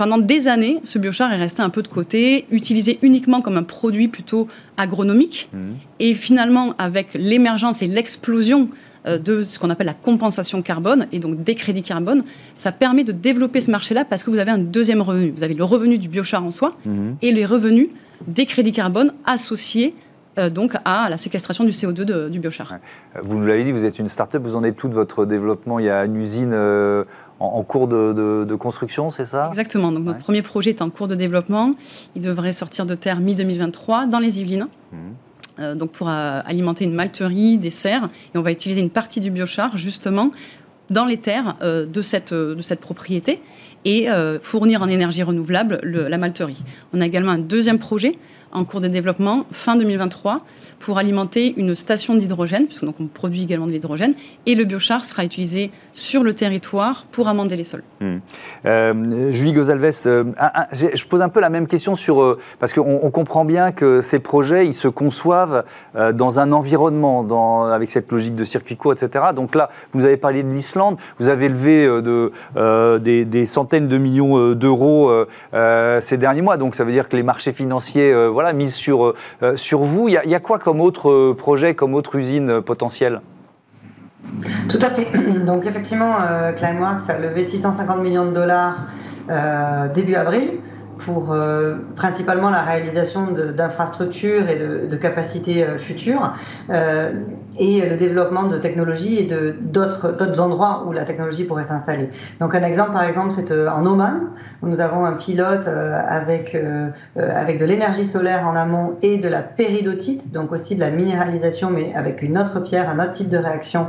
pendant 0.00 0.16
des 0.16 0.48
années, 0.48 0.80
ce 0.82 0.98
biochar 0.98 1.30
est 1.30 1.36
resté 1.36 1.60
un 1.60 1.68
peu 1.68 1.82
de 1.82 1.88
côté, 1.88 2.46
utilisé 2.50 2.98
uniquement 3.02 3.42
comme 3.42 3.58
un 3.58 3.62
produit 3.62 4.08
plutôt 4.08 4.48
agronomique. 4.78 5.50
Mmh. 5.52 5.58
Et 5.98 6.14
finalement, 6.14 6.72
avec 6.78 7.08
l'émergence 7.12 7.82
et 7.82 7.86
l'explosion 7.86 8.70
euh, 9.06 9.18
de 9.18 9.42
ce 9.42 9.58
qu'on 9.58 9.68
appelle 9.68 9.88
la 9.88 9.92
compensation 9.92 10.62
carbone 10.62 11.06
et 11.12 11.18
donc 11.18 11.44
des 11.44 11.54
crédits 11.54 11.82
carbone, 11.82 12.22
ça 12.54 12.72
permet 12.72 13.04
de 13.04 13.12
développer 13.12 13.60
ce 13.60 13.70
marché-là 13.70 14.06
parce 14.06 14.24
que 14.24 14.30
vous 14.30 14.38
avez 14.38 14.50
un 14.50 14.56
deuxième 14.56 15.02
revenu. 15.02 15.34
Vous 15.36 15.42
avez 15.42 15.52
le 15.52 15.64
revenu 15.64 15.98
du 15.98 16.08
biochar 16.08 16.42
en 16.42 16.50
soi 16.50 16.74
mmh. 16.86 17.10
et 17.20 17.30
les 17.30 17.44
revenus 17.44 17.88
des 18.26 18.46
crédits 18.46 18.72
carbone 18.72 19.12
associés 19.26 19.92
donc 20.50 20.74
à 20.84 21.10
la 21.10 21.16
séquestration 21.16 21.64
du 21.64 21.70
CO2 21.70 22.28
du 22.28 22.38
biochar. 22.38 22.76
Vous 23.22 23.36
nous 23.36 23.46
l'avez 23.46 23.64
dit, 23.64 23.72
vous 23.72 23.84
êtes 23.84 23.98
une 23.98 24.08
start-up, 24.08 24.42
vous 24.42 24.54
en 24.54 24.64
êtes 24.64 24.76
tout 24.76 24.88
de 24.88 24.94
votre 24.94 25.26
développement. 25.26 25.78
Il 25.78 25.86
y 25.86 25.90
a 25.90 26.04
une 26.04 26.16
usine 26.16 26.52
euh, 26.52 27.04
en, 27.40 27.62
cours 27.62 27.88
de, 27.88 28.54
construction, 28.54 29.10
c'est 29.10 29.24
ça? 29.24 29.48
Exactement. 29.48 29.92
Donc, 29.92 30.04
notre 30.04 30.20
premier 30.20 30.42
projet 30.42 30.70
est 30.70 30.82
en 30.82 30.90
cours 30.90 31.08
de 31.08 31.14
développement. 31.14 31.74
Il 32.14 32.22
devrait 32.22 32.52
sortir 32.52 32.86
de 32.86 32.94
terre 32.94 33.20
mi-2023 33.20 34.08
dans 34.08 34.18
les 34.18 34.40
Yvelines. 34.40 34.66
Mmh. 34.92 34.96
Euh, 35.60 35.74
donc 35.74 35.92
pour 35.92 36.08
euh, 36.08 36.40
alimenter 36.44 36.84
une 36.84 36.94
malterie, 36.94 37.58
des 37.58 37.70
serres, 37.70 38.08
et 38.34 38.38
on 38.38 38.42
va 38.42 38.52
utiliser 38.52 38.80
une 38.80 38.90
partie 38.90 39.20
du 39.20 39.30
biochar 39.30 39.76
justement 39.76 40.30
dans 40.88 41.04
les 41.04 41.18
terres 41.18 41.56
euh, 41.62 41.86
de, 41.86 42.02
cette, 42.02 42.34
de 42.34 42.62
cette 42.62 42.80
propriété 42.80 43.40
et 43.86 44.08
fournir 44.42 44.82
en 44.82 44.88
énergie 44.88 45.22
renouvelable 45.22 45.80
la 45.82 46.18
malterie. 46.18 46.62
On 46.92 47.00
a 47.00 47.06
également 47.06 47.32
un 47.32 47.38
deuxième 47.38 47.78
projet 47.78 48.18
en 48.52 48.64
cours 48.64 48.80
de 48.80 48.88
développement 48.88 49.44
fin 49.52 49.76
2023 49.76 50.40
pour 50.78 50.98
alimenter 50.98 51.54
une 51.56 51.74
station 51.74 52.14
d'hydrogène, 52.14 52.66
puisque 52.66 52.84
donc 52.84 52.96
on 53.00 53.06
produit 53.06 53.44
également 53.44 53.66
de 53.66 53.72
l'hydrogène, 53.72 54.14
et 54.46 54.54
le 54.54 54.64
biochar 54.64 55.04
sera 55.04 55.24
utilisé 55.24 55.70
sur 55.92 56.22
le 56.22 56.32
territoire 56.32 57.04
pour 57.12 57.28
amender 57.28 57.56
les 57.56 57.64
sols. 57.64 57.82
Hmm. 58.00 58.18
Euh, 58.66 59.32
Julie 59.32 59.52
Gozalves, 59.52 59.94
euh, 60.06 60.24
je 60.72 61.04
pose 61.06 61.22
un 61.22 61.28
peu 61.28 61.40
la 61.40 61.50
même 61.50 61.66
question 61.66 61.94
sur 61.94 62.22
euh, 62.22 62.38
parce 62.58 62.72
qu'on 62.72 63.10
comprend 63.10 63.44
bien 63.44 63.72
que 63.72 64.00
ces 64.00 64.18
projets 64.18 64.66
ils 64.66 64.74
se 64.74 64.88
conçoivent 64.88 65.64
dans 66.14 66.38
un 66.38 66.52
environnement, 66.52 67.70
avec 67.70 67.90
cette 67.90 68.10
logique 68.10 68.34
de 68.34 68.44
circuit 68.44 68.76
court, 68.76 68.92
etc. 68.92 69.26
Donc 69.34 69.54
là, 69.54 69.70
vous 69.92 70.04
avez 70.04 70.16
parlé 70.16 70.42
de 70.42 70.50
l'Islande, 70.50 70.96
vous 71.18 71.28
avez 71.28 71.48
levé 71.48 71.86
de, 71.86 72.32
des, 72.98 73.46
centaines 73.46 73.88
de 73.88 73.98
millions 73.98 74.54
d'euros 74.54 75.12
ces 75.52 76.16
derniers 76.16 76.42
mois, 76.42 76.56
donc 76.56 76.74
ça 76.74 76.84
veut 76.84 76.92
dire 76.92 77.08
que 77.08 77.16
les 77.16 77.22
marchés 77.22 77.52
financiers 77.52 78.12
mise 78.52 78.74
sur, 78.74 79.06
euh, 79.06 79.16
euh, 79.42 79.56
sur 79.56 79.80
vous. 79.80 80.08
Il 80.08 80.12
y, 80.12 80.34
a, 80.34 80.40
quoi 80.40 80.58
comme 80.58 80.80
autre 80.80 81.10
euh, 81.10 81.34
projet, 81.36 81.74
comme 81.74 81.94
autre 81.94 82.16
usine 82.16 82.60
potentielle? 82.62 83.20
Tout 84.68 84.78
à 84.82 84.90
fait. 84.90 85.06
Donc 85.46 85.66
effectivement, 85.66 86.14
Climeworks 86.56 87.08
a 87.08 87.18
levé 87.18 87.44
650 87.44 88.00
millions 88.00 88.26
de 88.26 88.32
dollars 88.32 88.86
début 89.94 90.14
avril 90.14 90.58
pour 91.00 91.32
euh, 91.32 91.76
principalement 91.96 92.50
la 92.50 92.62
réalisation 92.62 93.28
d'infrastructures 93.56 94.48
et 94.48 94.56
de, 94.56 94.96
capacités 94.96 95.64
euh, 95.64 95.78
futures 95.78 96.34
euh, 96.68 97.12
et 97.58 97.80
le 97.80 97.96
développement 97.96 98.44
de 98.44 98.58
technologies 98.58 99.18
et 99.18 99.28
d'autres 99.60 100.40
endroits 100.40 100.84
où 100.86 100.92
la 100.92 101.04
technologie 101.04 101.44
pourrait 101.44 101.64
s'installer. 101.64 102.08
Donc 102.38 102.54
un 102.54 102.62
exemple 102.62 102.92
par 102.92 103.02
exemple 103.02 103.32
c'est 103.32 103.50
en 103.68 103.84
Oman 103.86 104.28
où 104.62 104.68
nous 104.68 104.80
avons 104.80 105.04
un 105.04 105.14
pilote 105.14 105.66
avec, 105.66 106.56
avec 107.16 107.58
de 107.58 107.64
l'énergie 107.64 108.04
solaire 108.04 108.46
en 108.46 108.54
amont 108.54 108.96
et 109.02 109.18
de 109.18 109.28
la 109.28 109.42
péridotite, 109.42 110.32
donc 110.32 110.52
aussi 110.52 110.76
de 110.76 110.80
la 110.80 110.90
minéralisation 110.90 111.70
mais 111.70 111.92
avec 111.94 112.22
une 112.22 112.38
autre 112.38 112.60
pierre, 112.60 112.88
un 112.88 113.00
autre 113.00 113.12
type 113.12 113.28
de 113.28 113.38
réaction 113.38 113.88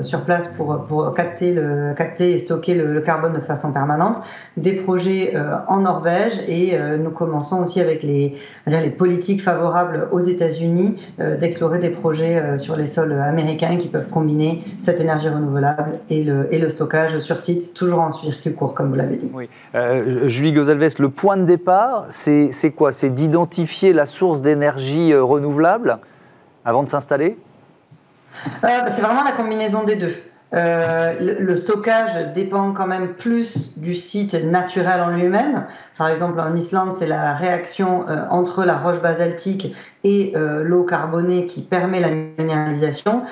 sur 0.00 0.24
place 0.24 0.46
pour, 0.46 0.84
pour 0.86 1.12
capter, 1.12 1.52
le, 1.52 1.92
capter 1.96 2.32
et 2.32 2.38
stocker 2.38 2.74
le, 2.74 2.92
le 2.92 3.00
carbone 3.00 3.32
de 3.32 3.40
façon 3.40 3.72
permanente. 3.72 4.20
Des 4.56 4.74
projets 4.74 5.34
en 5.66 5.80
Norvège 5.80 6.09
et 6.48 6.76
euh, 6.78 6.96
nous 6.96 7.10
commençons 7.10 7.62
aussi 7.62 7.80
avec 7.80 8.02
les, 8.02 8.34
les 8.66 8.90
politiques 8.90 9.42
favorables 9.42 10.08
aux 10.12 10.20
États-Unis 10.20 10.96
euh, 11.20 11.36
d'explorer 11.36 11.78
des 11.78 11.90
projets 11.90 12.36
euh, 12.36 12.58
sur 12.58 12.76
les 12.76 12.86
sols 12.86 13.12
américains 13.12 13.76
qui 13.76 13.88
peuvent 13.88 14.08
combiner 14.08 14.62
cette 14.78 15.00
énergie 15.00 15.28
renouvelable 15.28 16.00
et 16.08 16.24
le, 16.24 16.52
et 16.52 16.58
le 16.58 16.68
stockage 16.68 17.18
sur 17.18 17.40
site, 17.40 17.74
toujours 17.74 18.00
en 18.00 18.10
circuit 18.10 18.54
court, 18.54 18.74
comme 18.74 18.90
vous 18.90 18.96
l'avez 18.96 19.16
dit. 19.16 19.30
Oui. 19.34 19.48
Julie 20.26 20.52
Gozalves, 20.52 20.96
le 20.98 21.08
point 21.08 21.36
de 21.36 21.44
départ, 21.44 22.06
c'est 22.10 22.74
quoi? 22.74 22.92
C'est 22.92 23.10
d'identifier 23.10 23.92
la 23.92 24.06
source 24.06 24.42
d'énergie 24.42 25.14
renouvelable 25.14 25.98
avant 26.64 26.82
de 26.82 26.88
s'installer? 26.88 27.36
C'est 28.52 29.02
vraiment 29.02 29.24
la 29.24 29.32
combinaison 29.32 29.84
des 29.84 29.96
deux. 29.96 30.14
Euh, 30.52 31.36
le, 31.38 31.54
stockage 31.54 32.32
dépend 32.34 32.72
quand 32.72 32.86
même 32.86 33.14
plus 33.14 33.78
du 33.78 33.94
site 33.94 34.34
naturel 34.34 35.00
en 35.00 35.10
lui-même. 35.10 35.66
Par 35.96 36.08
exemple, 36.08 36.40
en 36.40 36.56
Islande, 36.56 36.92
c'est 36.92 37.06
la 37.06 37.34
réaction 37.34 38.08
euh, 38.08 38.26
entre 38.30 38.64
la 38.64 38.76
roche 38.76 39.00
basaltique 39.00 39.74
et 40.02 40.32
euh, 40.34 40.64
l'eau 40.64 40.82
carbonée 40.82 41.46
qui 41.46 41.62
permet 41.62 42.00
la 42.00 42.10
minéralisation. 42.10 43.22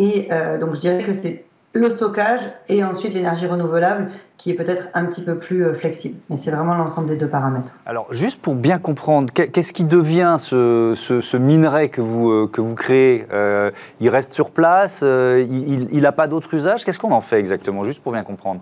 Et 0.00 0.28
donc, 0.60 0.76
je 0.76 0.80
dirais 0.80 1.02
que 1.02 1.12
c'est 1.12 1.44
le 1.78 1.88
stockage 1.88 2.40
et 2.68 2.84
ensuite 2.84 3.14
l'énergie 3.14 3.46
renouvelable 3.46 4.10
qui 4.36 4.50
est 4.50 4.54
peut-être 4.54 4.88
un 4.94 5.04
petit 5.04 5.22
peu 5.22 5.38
plus 5.38 5.64
euh, 5.64 5.74
flexible. 5.74 6.18
Mais 6.30 6.36
c'est 6.36 6.50
vraiment 6.50 6.74
l'ensemble 6.74 7.08
des 7.08 7.16
deux 7.16 7.28
paramètres. 7.28 7.74
Alors, 7.86 8.12
juste 8.12 8.40
pour 8.40 8.54
bien 8.54 8.78
comprendre, 8.78 9.32
qu'est-ce 9.32 9.72
qui 9.72 9.84
devient 9.84 10.36
ce, 10.38 11.36
minerai 11.36 11.88
que 11.88 12.00
vous, 12.00 12.30
euh, 12.30 12.50
que 12.50 12.60
vous 12.60 12.74
créez 12.74 13.26
euh, 13.32 13.70
Il 14.00 14.08
reste 14.10 14.32
sur 14.32 14.50
place 14.50 15.02
Il 15.02 16.00
n'a 16.00 16.12
pas 16.12 16.28
d'autre 16.28 16.54
usage 16.54 16.84
Qu'est-ce 16.84 16.98
qu'on 16.98 17.12
en 17.12 17.20
fait 17.20 17.40
exactement 17.40 17.84
Juste 17.84 18.00
pour 18.00 18.12
bien 18.12 18.22
comprendre? 18.22 18.60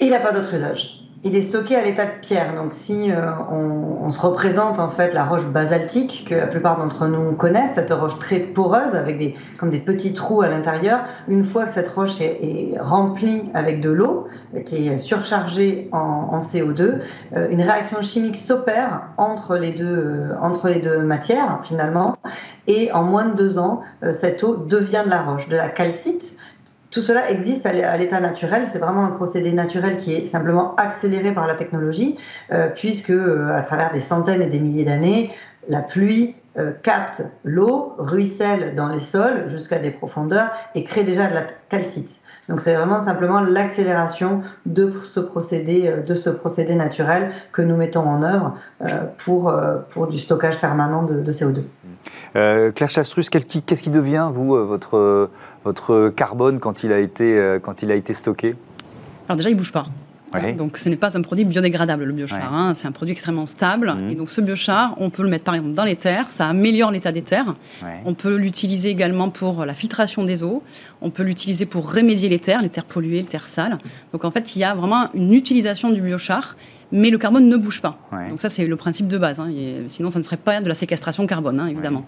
Il 0.00 0.10
n'a 0.10 0.18
pas 0.18 0.32
d'autre 0.32 0.52
usage. 0.52 1.03
Il 1.26 1.34
est 1.36 1.40
stocké 1.40 1.74
à 1.74 1.82
l'état 1.82 2.04
de 2.04 2.20
pierre. 2.20 2.54
Donc, 2.54 2.74
si 2.74 3.10
euh, 3.10 3.30
on, 3.50 4.10
se 4.10 4.20
représente 4.20 4.78
en 4.78 4.90
fait 4.90 5.14
la 5.14 5.24
roche 5.24 5.46
basaltique 5.46 6.26
que 6.28 6.34
la 6.34 6.46
plupart 6.46 6.76
d'entre 6.76 7.06
nous 7.06 7.32
connaissent, 7.32 7.72
cette 7.76 7.90
roche 7.90 8.18
très 8.18 8.38
poreuse 8.38 8.94
avec 8.94 9.16
des 9.16 9.34
comme 9.56 9.70
des 9.70 9.78
petits 9.78 10.12
trous 10.12 10.42
à 10.42 10.48
l'intérieur, 10.48 11.00
une 11.26 11.42
fois 11.42 11.64
que 11.64 11.72
cette 11.72 11.88
roche 11.88 12.20
est, 12.20 12.74
remplie 12.78 13.48
avec 13.54 13.80
de 13.80 13.88
l'eau 13.88 14.26
qui 14.66 14.88
est 14.88 14.98
surchargée 14.98 15.88
en, 15.92 16.38
CO2, 16.38 16.98
euh, 17.34 17.48
une 17.48 17.62
réaction 17.62 18.02
chimique 18.02 18.36
s'opère 18.36 19.08
entre 19.16 19.56
les 19.56 19.70
deux 19.70 19.86
euh, 19.86 20.34
entre 20.42 20.68
les 20.68 20.80
deux 20.80 20.98
matières 20.98 21.60
finalement, 21.64 22.18
et 22.66 22.92
en 22.92 23.02
moins 23.02 23.24
de 23.24 23.34
deux 23.34 23.58
ans, 23.58 23.80
cette 24.10 24.44
eau 24.44 24.56
devient 24.56 25.02
de 25.06 25.10
la 25.10 25.22
roche, 25.22 25.48
de 25.48 25.56
la 25.56 25.70
calcite 25.70 26.36
tout 26.94 27.02
cela 27.02 27.28
existe 27.28 27.66
à 27.66 27.96
l'état 27.96 28.20
naturel. 28.20 28.66
C'est 28.66 28.78
vraiment 28.78 29.04
un 29.04 29.10
procédé 29.10 29.52
naturel 29.52 29.98
qui 29.98 30.14
est 30.14 30.26
simplement 30.26 30.76
accéléré 30.76 31.34
par 31.34 31.48
la 31.48 31.54
technologie, 31.54 32.16
euh, 32.52 32.68
puisque 32.68 33.10
euh, 33.10 33.52
à 33.52 33.62
travers 33.62 33.92
des 33.92 33.98
centaines 33.98 34.40
et 34.40 34.46
des 34.46 34.60
milliers 34.60 34.84
d'années, 34.84 35.32
la 35.68 35.80
pluie 35.80 36.36
euh, 36.58 36.72
capte 36.82 37.24
l'eau, 37.44 37.94
ruisselle 37.98 38.74
dans 38.74 38.88
les 38.88 39.00
sols 39.00 39.50
jusqu'à 39.50 39.78
des 39.78 39.90
profondeurs 39.90 40.50
et 40.74 40.84
crée 40.84 41.04
déjà 41.04 41.28
de 41.28 41.34
la 41.34 41.42
calcite. 41.68 42.20
Donc 42.48 42.60
c'est 42.60 42.74
vraiment 42.74 43.00
simplement 43.00 43.40
l'accélération 43.40 44.42
de 44.66 44.92
ce 45.02 45.20
procédé, 45.20 45.92
de 46.06 46.14
ce 46.14 46.30
procédé 46.30 46.74
naturel 46.74 47.30
que 47.52 47.62
nous 47.62 47.76
mettons 47.76 48.06
en 48.06 48.22
œuvre 48.22 48.54
pour, 49.24 49.52
pour 49.88 50.06
du 50.08 50.18
stockage 50.18 50.60
permanent 50.60 51.04
de, 51.04 51.32
CO2. 51.32 51.62
Claire 52.74 52.90
Chastrus, 52.90 53.30
qu'est-ce 53.30 53.82
qui 53.82 53.90
devient, 53.90 54.30
vous, 54.32 54.54
votre 54.66 55.30
votre 55.64 56.10
carbone 56.10 56.60
quand 56.60 56.84
il 56.84 56.92
a 56.92 56.98
été, 56.98 57.38
euh, 57.38 57.58
quand 57.58 57.82
il 57.82 57.90
a 57.90 57.94
été 57.94 58.14
stocké? 58.14 58.54
Alors 59.28 59.36
déjà, 59.36 59.48
il 59.48 59.54
ne 59.54 59.58
bouge 59.58 59.72
pas. 59.72 59.86
Donc 60.56 60.76
ce 60.76 60.88
n'est 60.88 60.96
pas 60.96 61.16
un 61.16 61.22
produit 61.22 61.44
biodégradable, 61.44 62.04
le 62.04 62.12
biochar. 62.12 62.52
Hein. 62.52 62.74
C'est 62.74 62.86
un 62.86 62.92
produit 62.92 63.12
extrêmement 63.12 63.46
stable. 63.46 63.94
Mhm. 63.94 64.10
Et 64.10 64.14
donc 64.14 64.30
ce 64.30 64.40
biochar, 64.40 64.94
on 64.98 65.10
peut 65.10 65.22
le 65.22 65.28
mettre 65.28 65.44
par 65.44 65.54
exemple 65.54 65.74
dans 65.74 65.84
les 65.84 65.96
terres. 65.96 66.30
Ça 66.30 66.48
améliore 66.48 66.90
l'état 66.90 67.12
des 67.12 67.22
terres. 67.22 67.54
On 68.04 68.14
peut 68.14 68.36
l'utiliser 68.36 68.90
également 68.90 69.30
pour 69.30 69.64
la 69.64 69.74
filtration 69.74 70.24
des 70.24 70.42
eaux. 70.42 70.62
On 71.00 71.10
peut 71.10 71.22
l'utiliser 71.22 71.66
pour 71.66 71.92
remédier 71.92 72.28
les 72.28 72.38
terres, 72.38 72.62
les 72.62 72.68
terres 72.68 72.84
polluées, 72.84 73.18
les 73.18 73.24
terres 73.24 73.46
sales. 73.46 73.78
Donc 74.12 74.24
en 74.24 74.30
fait, 74.30 74.56
il 74.56 74.60
y 74.60 74.64
a 74.64 74.74
vraiment 74.74 75.08
une 75.14 75.32
utilisation 75.32 75.90
du 75.90 76.00
biochar 76.00 76.56
mais 76.92 77.10
le 77.10 77.18
carbone 77.18 77.48
ne 77.48 77.56
bouge 77.56 77.80
pas. 77.80 77.98
Donc 78.28 78.40
ça, 78.40 78.48
c'est 78.48 78.66
le 78.66 78.76
principe 78.76 79.08
de 79.08 79.18
base. 79.18 79.40
Hein. 79.40 79.50
sinon, 79.86 80.10
ça 80.10 80.18
ne 80.18 80.24
serait 80.24 80.36
pas 80.36 80.60
de 80.60 80.68
la 80.68 80.74
séquestration 80.74 81.26
carbone, 81.26 81.60
hein, 81.60 81.66
évidemment. 81.66 82.04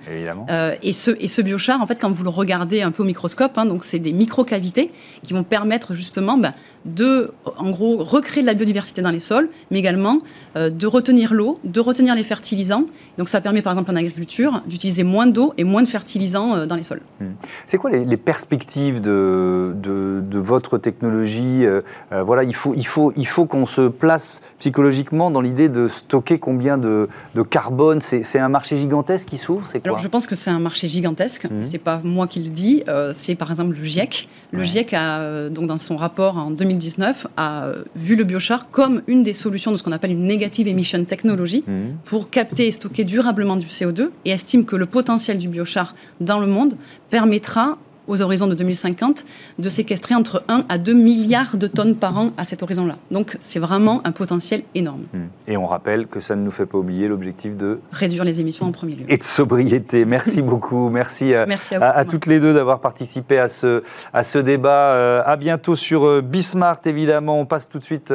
Euh, 0.51 0.75
et, 0.83 0.93
ce, 0.93 1.11
et 1.21 1.29
ce 1.29 1.43
biochar, 1.43 1.81
en 1.81 1.87
fait, 1.87 2.01
quand 2.01 2.11
vous 2.11 2.25
le 2.25 2.31
regardez 2.31 2.83
un 2.83 2.91
peu 2.91 3.03
au 3.03 3.07
microscope, 3.07 3.57
hein, 3.59 3.67
donc 3.67 3.85
c'est 3.85 3.99
des 3.99 4.13
microcavités 4.13 4.91
qui 5.23 5.33
vont 5.33 5.43
permettre 5.43 5.95
justement 5.95 6.39
bah, 6.39 6.53
de, 6.85 7.33
en 7.57 7.71
gros, 7.71 7.97
recréer 7.99 8.43
de 8.43 8.47
la 8.47 8.55
biodiversité 8.55 9.03
dans 9.03 9.11
les 9.11 9.21
sols, 9.21 9.49
mais 9.71 9.79
également 9.79 10.19
euh, 10.57 10.71
de 10.71 10.87
retenir 10.87 11.35
l'eau, 11.35 11.59
de 11.65 11.81
retenir 11.81 12.15
les 12.15 12.23
fertilisants. 12.23 12.85
Donc 13.19 13.29
ça 13.29 13.41
permet, 13.41 13.63
par 13.63 13.73
exemple, 13.73 13.91
en 13.91 13.97
agriculture, 13.97 14.63
d'utiliser 14.67 15.03
moins 15.03 15.27
d'eau 15.27 15.53
et 15.59 15.65
moins 15.65 15.83
de 15.83 15.89
fertilisants 15.89 16.57
euh, 16.57 16.67
dans 16.67 16.77
les 16.77 16.85
sols. 16.85 17.03
Hmm. 17.21 17.33
C'est 17.67 17.79
quoi 17.79 17.91
les, 17.91 18.17
perspectives 18.17 19.01
de, 19.01 19.75
de, 19.77 20.39
votre 20.39 20.79
technologie? 20.79 21.65
Voilà, 22.11 22.45
il 22.45 22.55
faut, 22.55 22.75
il 22.75 22.87
faut, 22.87 23.13
il 23.17 23.27
faut 23.27 23.47
qu'on 23.47 23.67
se 23.67 23.89
place 23.89 24.41
psychologiquement 24.67 25.31
dans 25.31 25.43
l'idée 25.43 25.69
de 25.69 25.87
stocker 25.87 26.41
combien 26.41 26.77
de, 26.77 27.09
carbone 27.49 28.01
C'est 28.01 28.39
un 28.41 28.49
marché 28.49 28.77
gigantesque 28.77 29.29
qui 29.29 29.37
s'ouvre 29.37 29.65
Alors 29.85 29.99
je 29.99 30.09
pense 30.09 30.27
que 30.27 30.35
c'est 30.35 30.51
un 30.51 30.59
marché 30.59 30.89
gigantesque. 30.89 31.43
Ce 31.49 31.55
mhm. 31.55 31.63
C'est 31.63 31.79
pas 31.79 32.01
moi 32.03 32.27
qui 32.27 32.43
le 32.43 32.51
dis. 32.51 32.83
Euh, 32.89 33.13
c'est 33.15 33.37
par 33.37 33.49
exemple 33.51 33.77
le 33.77 33.85
GIEC. 33.85 34.29
Le 34.51 34.65
GIEC 34.65 34.93
a 34.93 35.21
euh, 35.21 35.51
donc 35.51 35.69
dans 35.69 35.79
son 35.79 35.97
rapport 35.97 36.37
en 36.37 36.51
2019 36.51 37.29
a 37.37 37.65
euh, 37.67 37.85
vu 37.95 38.17
le 38.17 38.25
biochar 38.25 38.69
comme 38.71 39.03
une 39.07 39.23
des 39.23 39.35
solutions 39.35 39.71
de 39.71 39.77
ce 39.77 39.85
qu'on 39.85 39.93
appelle 39.93 40.11
une 40.11 40.27
negative 40.27 40.67
emission 40.67 41.05
technology 41.05 41.63
mhm. 41.65 41.99
pour 42.05 42.29
capter 42.29 42.67
et 42.67 42.73
stocker 42.73 43.05
durablement 43.05 43.55
du 43.55 43.67
CO2 43.67 44.09
et 44.25 44.31
estime 44.31 44.65
que 44.65 44.75
le 44.75 44.87
potentiel 44.87 45.39
du 45.39 45.49
biochar 45.49 45.95
dans 46.21 46.41
le 46.41 46.49
monde 46.49 46.75
permettra 47.11 47.79
aux 48.09 48.23
horizons 48.23 48.47
de 48.47 48.55
2050 48.55 49.25
de 49.59 49.69
séquestrer 49.69 50.15
entre 50.15 50.43
1 50.49 50.65
à 50.69 50.79
2 50.79 50.93
milliards 50.95 51.57
de 51.57 51.67
tonnes 51.67 51.97
par 51.97 52.19
an 52.19 52.33
à 52.37 52.45
cet 52.45 52.63
horizon-là. 52.63 52.97
Donc 53.11 53.37
c'est 53.41 53.59
vraiment 53.59 54.01
un 54.05 54.13
potentiel 54.13 54.63
énorme. 54.75 55.05
Hmm. 55.13 55.27
Et 55.49 55.57
on 55.57 55.67
rappelle 55.67 56.07
que 56.07 56.21
ça 56.21 56.37
ne 56.37 56.43
nous 56.43 56.51
fait 56.51 56.67
pas 56.67 56.79
oublier 56.79 57.09
l'objectif 57.09 57.57
de... 57.57 57.81
Réduire 57.93 58.25
les 58.25 58.41
émissions 58.41 58.67
en 58.67 58.73
premier 58.73 58.95
lieu. 58.95 59.05
Et 59.09 59.19
de 59.19 59.23
sobriété. 59.23 60.05
Merci 60.05 60.43
beaucoup. 60.47 60.91
Merci, 60.91 61.35
euh, 61.35 61.47
à, 61.81 62.05
toutes 62.05 62.27
les 62.27 62.41
deux 62.41 62.55
d'avoir 62.55 62.81
participé 62.81 63.39
à 63.39 63.49
ce, 63.49 63.83
à 64.13 64.23
ce 64.23 64.39
débat. 64.39 64.93
Euh, 64.93 65.23
à 65.25 65.37
bientôt 65.37 65.77
sur 65.77 66.07
euh, 66.07 66.21
Bismart, 66.21 66.81
évidemment. 66.85 67.41
On 67.41 67.47
passe 67.47 67.69
tout 67.69 67.79
de 67.79 67.85
suite 67.85 68.13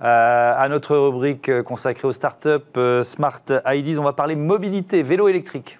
à 0.00 0.66
notre 0.68 0.96
rubrique 0.96 1.62
consacrée 1.62 2.08
aux 2.08 2.12
startups 2.12 3.02
Smart 3.02 3.42
IDs. 3.66 3.98
On 3.98 4.02
va 4.02 4.12
parler 4.12 4.34
mobilité, 4.34 5.02
vélo 5.02 5.28
électrique. 5.28 5.78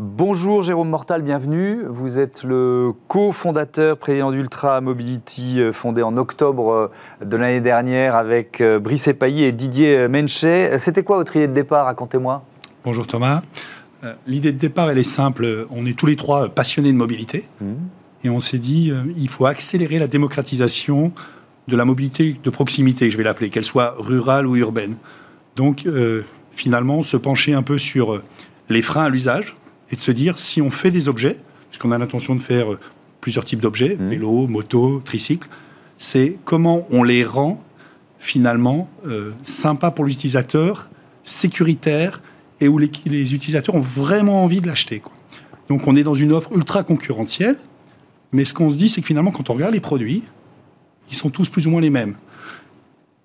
Bonjour 0.00 0.64
Jérôme 0.64 0.88
Mortal, 0.88 1.22
bienvenue. 1.22 1.84
Vous 1.88 2.18
êtes 2.18 2.42
le 2.42 2.92
cofondateur, 3.06 3.96
président 3.96 4.32
d'Ultra 4.32 4.80
Mobility, 4.80 5.60
euh, 5.60 5.72
fondé 5.72 6.02
en 6.02 6.16
octobre 6.16 6.72
euh, 6.72 7.24
de 7.24 7.36
l'année 7.36 7.60
dernière 7.60 8.16
avec 8.16 8.60
euh, 8.60 8.80
Brice 8.80 9.06
Epailly 9.06 9.44
et 9.44 9.52
Didier 9.52 10.08
Menchet. 10.08 10.80
C'était 10.80 11.04
quoi 11.04 11.18
votre 11.18 11.36
idée 11.36 11.46
de 11.46 11.52
départ 11.52 11.84
Racontez-moi. 11.84 12.44
Bonjour 12.84 13.06
Thomas. 13.06 13.42
L'idée 14.26 14.50
de 14.50 14.58
départ, 14.58 14.90
elle 14.90 14.98
est 14.98 15.04
simple. 15.04 15.68
On 15.70 15.86
est 15.86 15.96
tous 15.96 16.06
les 16.06 16.16
trois 16.16 16.48
passionnés 16.48 16.92
de 16.92 16.98
mobilité. 16.98 17.44
Mmh. 17.60 17.74
Et 18.24 18.30
on 18.30 18.40
s'est 18.40 18.58
dit, 18.58 18.92
il 19.16 19.28
faut 19.28 19.46
accélérer 19.46 20.00
la 20.00 20.08
démocratisation 20.08 21.12
de 21.68 21.76
la 21.76 21.84
mobilité 21.84 22.36
de 22.42 22.50
proximité, 22.50 23.10
je 23.10 23.16
vais 23.16 23.22
l'appeler, 23.22 23.48
qu'elle 23.48 23.64
soit 23.64 23.94
rurale 23.98 24.46
ou 24.46 24.56
urbaine. 24.56 24.96
Donc, 25.56 25.86
finalement, 26.50 27.02
se 27.02 27.16
pencher 27.16 27.54
un 27.54 27.62
peu 27.62 27.78
sur 27.78 28.20
les 28.68 28.82
freins 28.82 29.04
à 29.04 29.08
l'usage, 29.08 29.54
et 29.94 29.96
de 29.96 30.02
se 30.02 30.10
dire 30.10 30.40
si 30.40 30.60
on 30.60 30.70
fait 30.70 30.90
des 30.90 31.08
objets, 31.08 31.38
puisqu'on 31.70 31.92
a 31.92 31.98
l'intention 31.98 32.34
de 32.34 32.42
faire 32.42 32.72
euh, 32.72 32.80
plusieurs 33.20 33.44
types 33.44 33.60
d'objets, 33.60 33.96
mmh. 33.96 34.08
vélo, 34.08 34.48
moto, 34.48 35.00
tricycle, 35.04 35.48
c'est 35.98 36.36
comment 36.44 36.84
on 36.90 37.04
les 37.04 37.22
rend 37.22 37.62
finalement 38.18 38.90
euh, 39.06 39.30
sympas 39.44 39.92
pour 39.92 40.04
l'utilisateur, 40.04 40.90
sécuritaires 41.22 42.22
et 42.60 42.66
où 42.66 42.78
les, 42.78 42.90
les, 43.06 43.34
utilisateurs 43.34 43.76
ont 43.76 43.80
vraiment 43.80 44.42
envie 44.42 44.60
de 44.60 44.66
l'acheter. 44.66 45.00
Donc 45.68 45.86
on 45.86 45.94
est 45.94 46.02
dans 46.02 46.16
une 46.16 46.32
offre 46.32 46.50
ultra 46.52 46.82
concurrentielle, 46.82 47.56
mais 48.32 48.44
ce 48.44 48.52
qu'on 48.52 48.70
se 48.70 48.76
dit, 48.76 48.88
c'est 48.88 49.00
que 49.00 49.06
finalement, 49.06 49.30
quand 49.30 49.48
on 49.48 49.54
regarde 49.54 49.74
les 49.74 49.80
produits, 49.80 50.24
ils 51.08 51.16
sont 51.16 51.30
tous 51.30 51.48
plus 51.48 51.68
ou 51.68 51.70
moins 51.70 51.80
les 51.80 51.90
mêmes. 51.90 52.16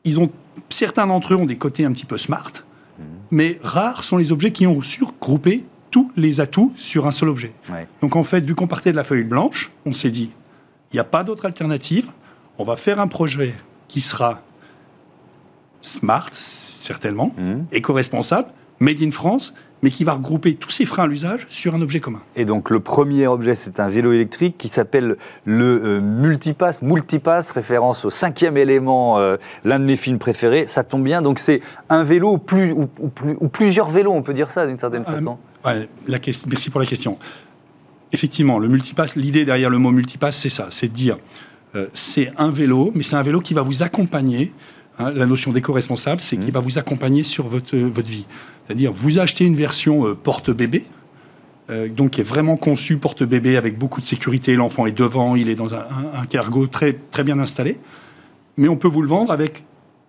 Ils 0.03 0.19
ont, 0.19 0.29
certains 0.69 1.07
d'entre 1.07 1.33
eux 1.33 1.37
ont 1.37 1.47
des 1.47 1.57
côtés 1.57 1.83
un 1.83 1.91
petit 1.93 2.05
peu 2.05 2.19
smart, 2.19 2.51
mmh. 2.53 3.03
mais 3.31 3.59
rares 3.63 4.03
sont 4.03 4.17
les 4.17 4.31
objets 4.31 4.51
qui 4.51 4.67
ont 4.67 4.83
surgroupé 4.83 5.65
tous 5.91 6.11
les 6.15 6.39
atouts 6.39 6.71
sur 6.75 7.07
un 7.07 7.11
seul 7.11 7.29
objet. 7.29 7.53
Donc 8.01 8.15
en 8.15 8.23
fait, 8.23 8.45
vu 8.45 8.55
qu'on 8.55 8.67
partait 8.67 8.91
de 8.91 8.95
la 8.95 9.03
feuille 9.03 9.23
blanche, 9.23 9.71
on 9.85 9.93
s'est 9.93 10.11
dit, 10.11 10.31
il 10.91 10.95
n'y 10.95 10.99
a 10.99 11.05
pas 11.05 11.23
d'autre 11.23 11.45
alternative, 11.45 12.09
on 12.57 12.63
va 12.63 12.75
faire 12.75 12.99
un 12.99 13.07
projet 13.07 13.53
qui 13.87 14.01
sera 14.01 14.41
smart, 15.81 16.29
certainement, 16.31 17.33
mmh. 17.37 17.53
éco-responsable, 17.71 18.49
made 18.79 19.01
in 19.01 19.11
France, 19.11 19.53
mais 19.81 19.91
qui 19.91 20.03
va 20.03 20.13
regrouper 20.13 20.55
tous 20.55 20.71
ces 20.71 20.85
freins 20.85 21.03
à 21.03 21.07
l'usage 21.07 21.47
sur 21.49 21.75
un 21.75 21.81
objet 21.81 21.99
commun. 21.99 22.21
Et 22.35 22.45
donc 22.45 22.69
le 22.69 22.79
premier 22.79 23.27
objet, 23.27 23.55
c'est 23.55 23.79
un 23.79 23.87
vélo 23.87 24.11
électrique 24.11 24.57
qui 24.57 24.67
s'appelle 24.67 25.17
le 25.45 25.81
euh, 25.83 26.01
Multipass. 26.01 26.81
Multipass, 26.81 27.51
référence 27.51 28.05
au 28.05 28.09
cinquième 28.09 28.57
élément, 28.57 29.19
euh, 29.19 29.37
l'un 29.63 29.79
de 29.79 29.85
mes 29.85 29.95
films 29.95 30.19
préférés. 30.19 30.67
Ça 30.67 30.83
tombe 30.83 31.03
bien, 31.03 31.21
donc 31.21 31.39
c'est 31.39 31.61
un 31.89 32.03
vélo 32.03 32.37
plus, 32.37 32.71
ou, 32.73 32.87
plusieurs 33.47 33.89
vélos, 33.89 34.11
on 34.11 34.21
peut 34.21 34.33
dire 34.33 34.51
ça 34.51 34.67
d'une 34.67 34.79
certaine 34.79 35.03
euh, 35.07 35.11
façon. 35.11 35.37
La 35.65 36.19
merci 36.47 36.69
pour 36.69 36.79
la 36.79 36.85
question. 36.85 37.17
Effectivement, 38.11 38.59
le 38.59 38.67
multipass, 38.67 39.15
l'idée 39.15 39.45
derrière 39.45 39.69
le 39.69 39.77
mot 39.77 39.91
multipass, 39.91 40.37
c'est 40.37 40.49
ça, 40.49 40.67
c'est 40.71 40.87
de 40.87 40.93
dire, 40.93 41.17
c'est 41.93 42.31
un 42.37 42.49
vélo, 42.49 42.91
mais 42.95 43.03
c'est 43.03 43.15
un 43.15 43.21
vélo 43.21 43.39
qui 43.39 43.53
va 43.53 43.61
vous 43.61 43.83
accompagner 43.83 44.51
Hein, 44.99 45.11
la 45.11 45.25
notion 45.25 45.53
d'éco-responsable, 45.53 46.19
c'est 46.19 46.35
qu'il 46.35 46.49
mmh. 46.49 46.51
va 46.51 46.59
vous 46.59 46.77
accompagner 46.77 47.23
sur 47.23 47.47
votre, 47.47 47.77
votre 47.77 48.09
vie. 48.09 48.25
C'est-à-dire, 48.65 48.91
vous 48.91 49.17
achetez 49.17 49.45
une 49.45 49.55
version 49.55 50.13
porte-bébé, 50.13 50.83
donc 51.95 52.11
qui 52.11 52.21
est 52.21 52.25
vraiment 52.25 52.57
conçue 52.57 52.97
porte-bébé 52.97 53.55
avec 53.55 53.77
beaucoup 53.77 54.01
de 54.01 54.05
sécurité. 54.05 54.55
L'enfant 54.55 54.87
est 54.87 54.91
devant, 54.91 55.35
il 55.35 55.49
est 55.49 55.55
dans 55.55 55.73
un, 55.73 55.85
un, 56.15 56.25
cargo 56.25 56.67
très, 56.67 56.93
très 56.93 57.23
bien 57.23 57.39
installé. 57.39 57.79
Mais 58.57 58.67
on 58.67 58.75
peut 58.75 58.89
vous 58.89 59.01
le 59.01 59.07
vendre 59.07 59.31
avec 59.31 59.63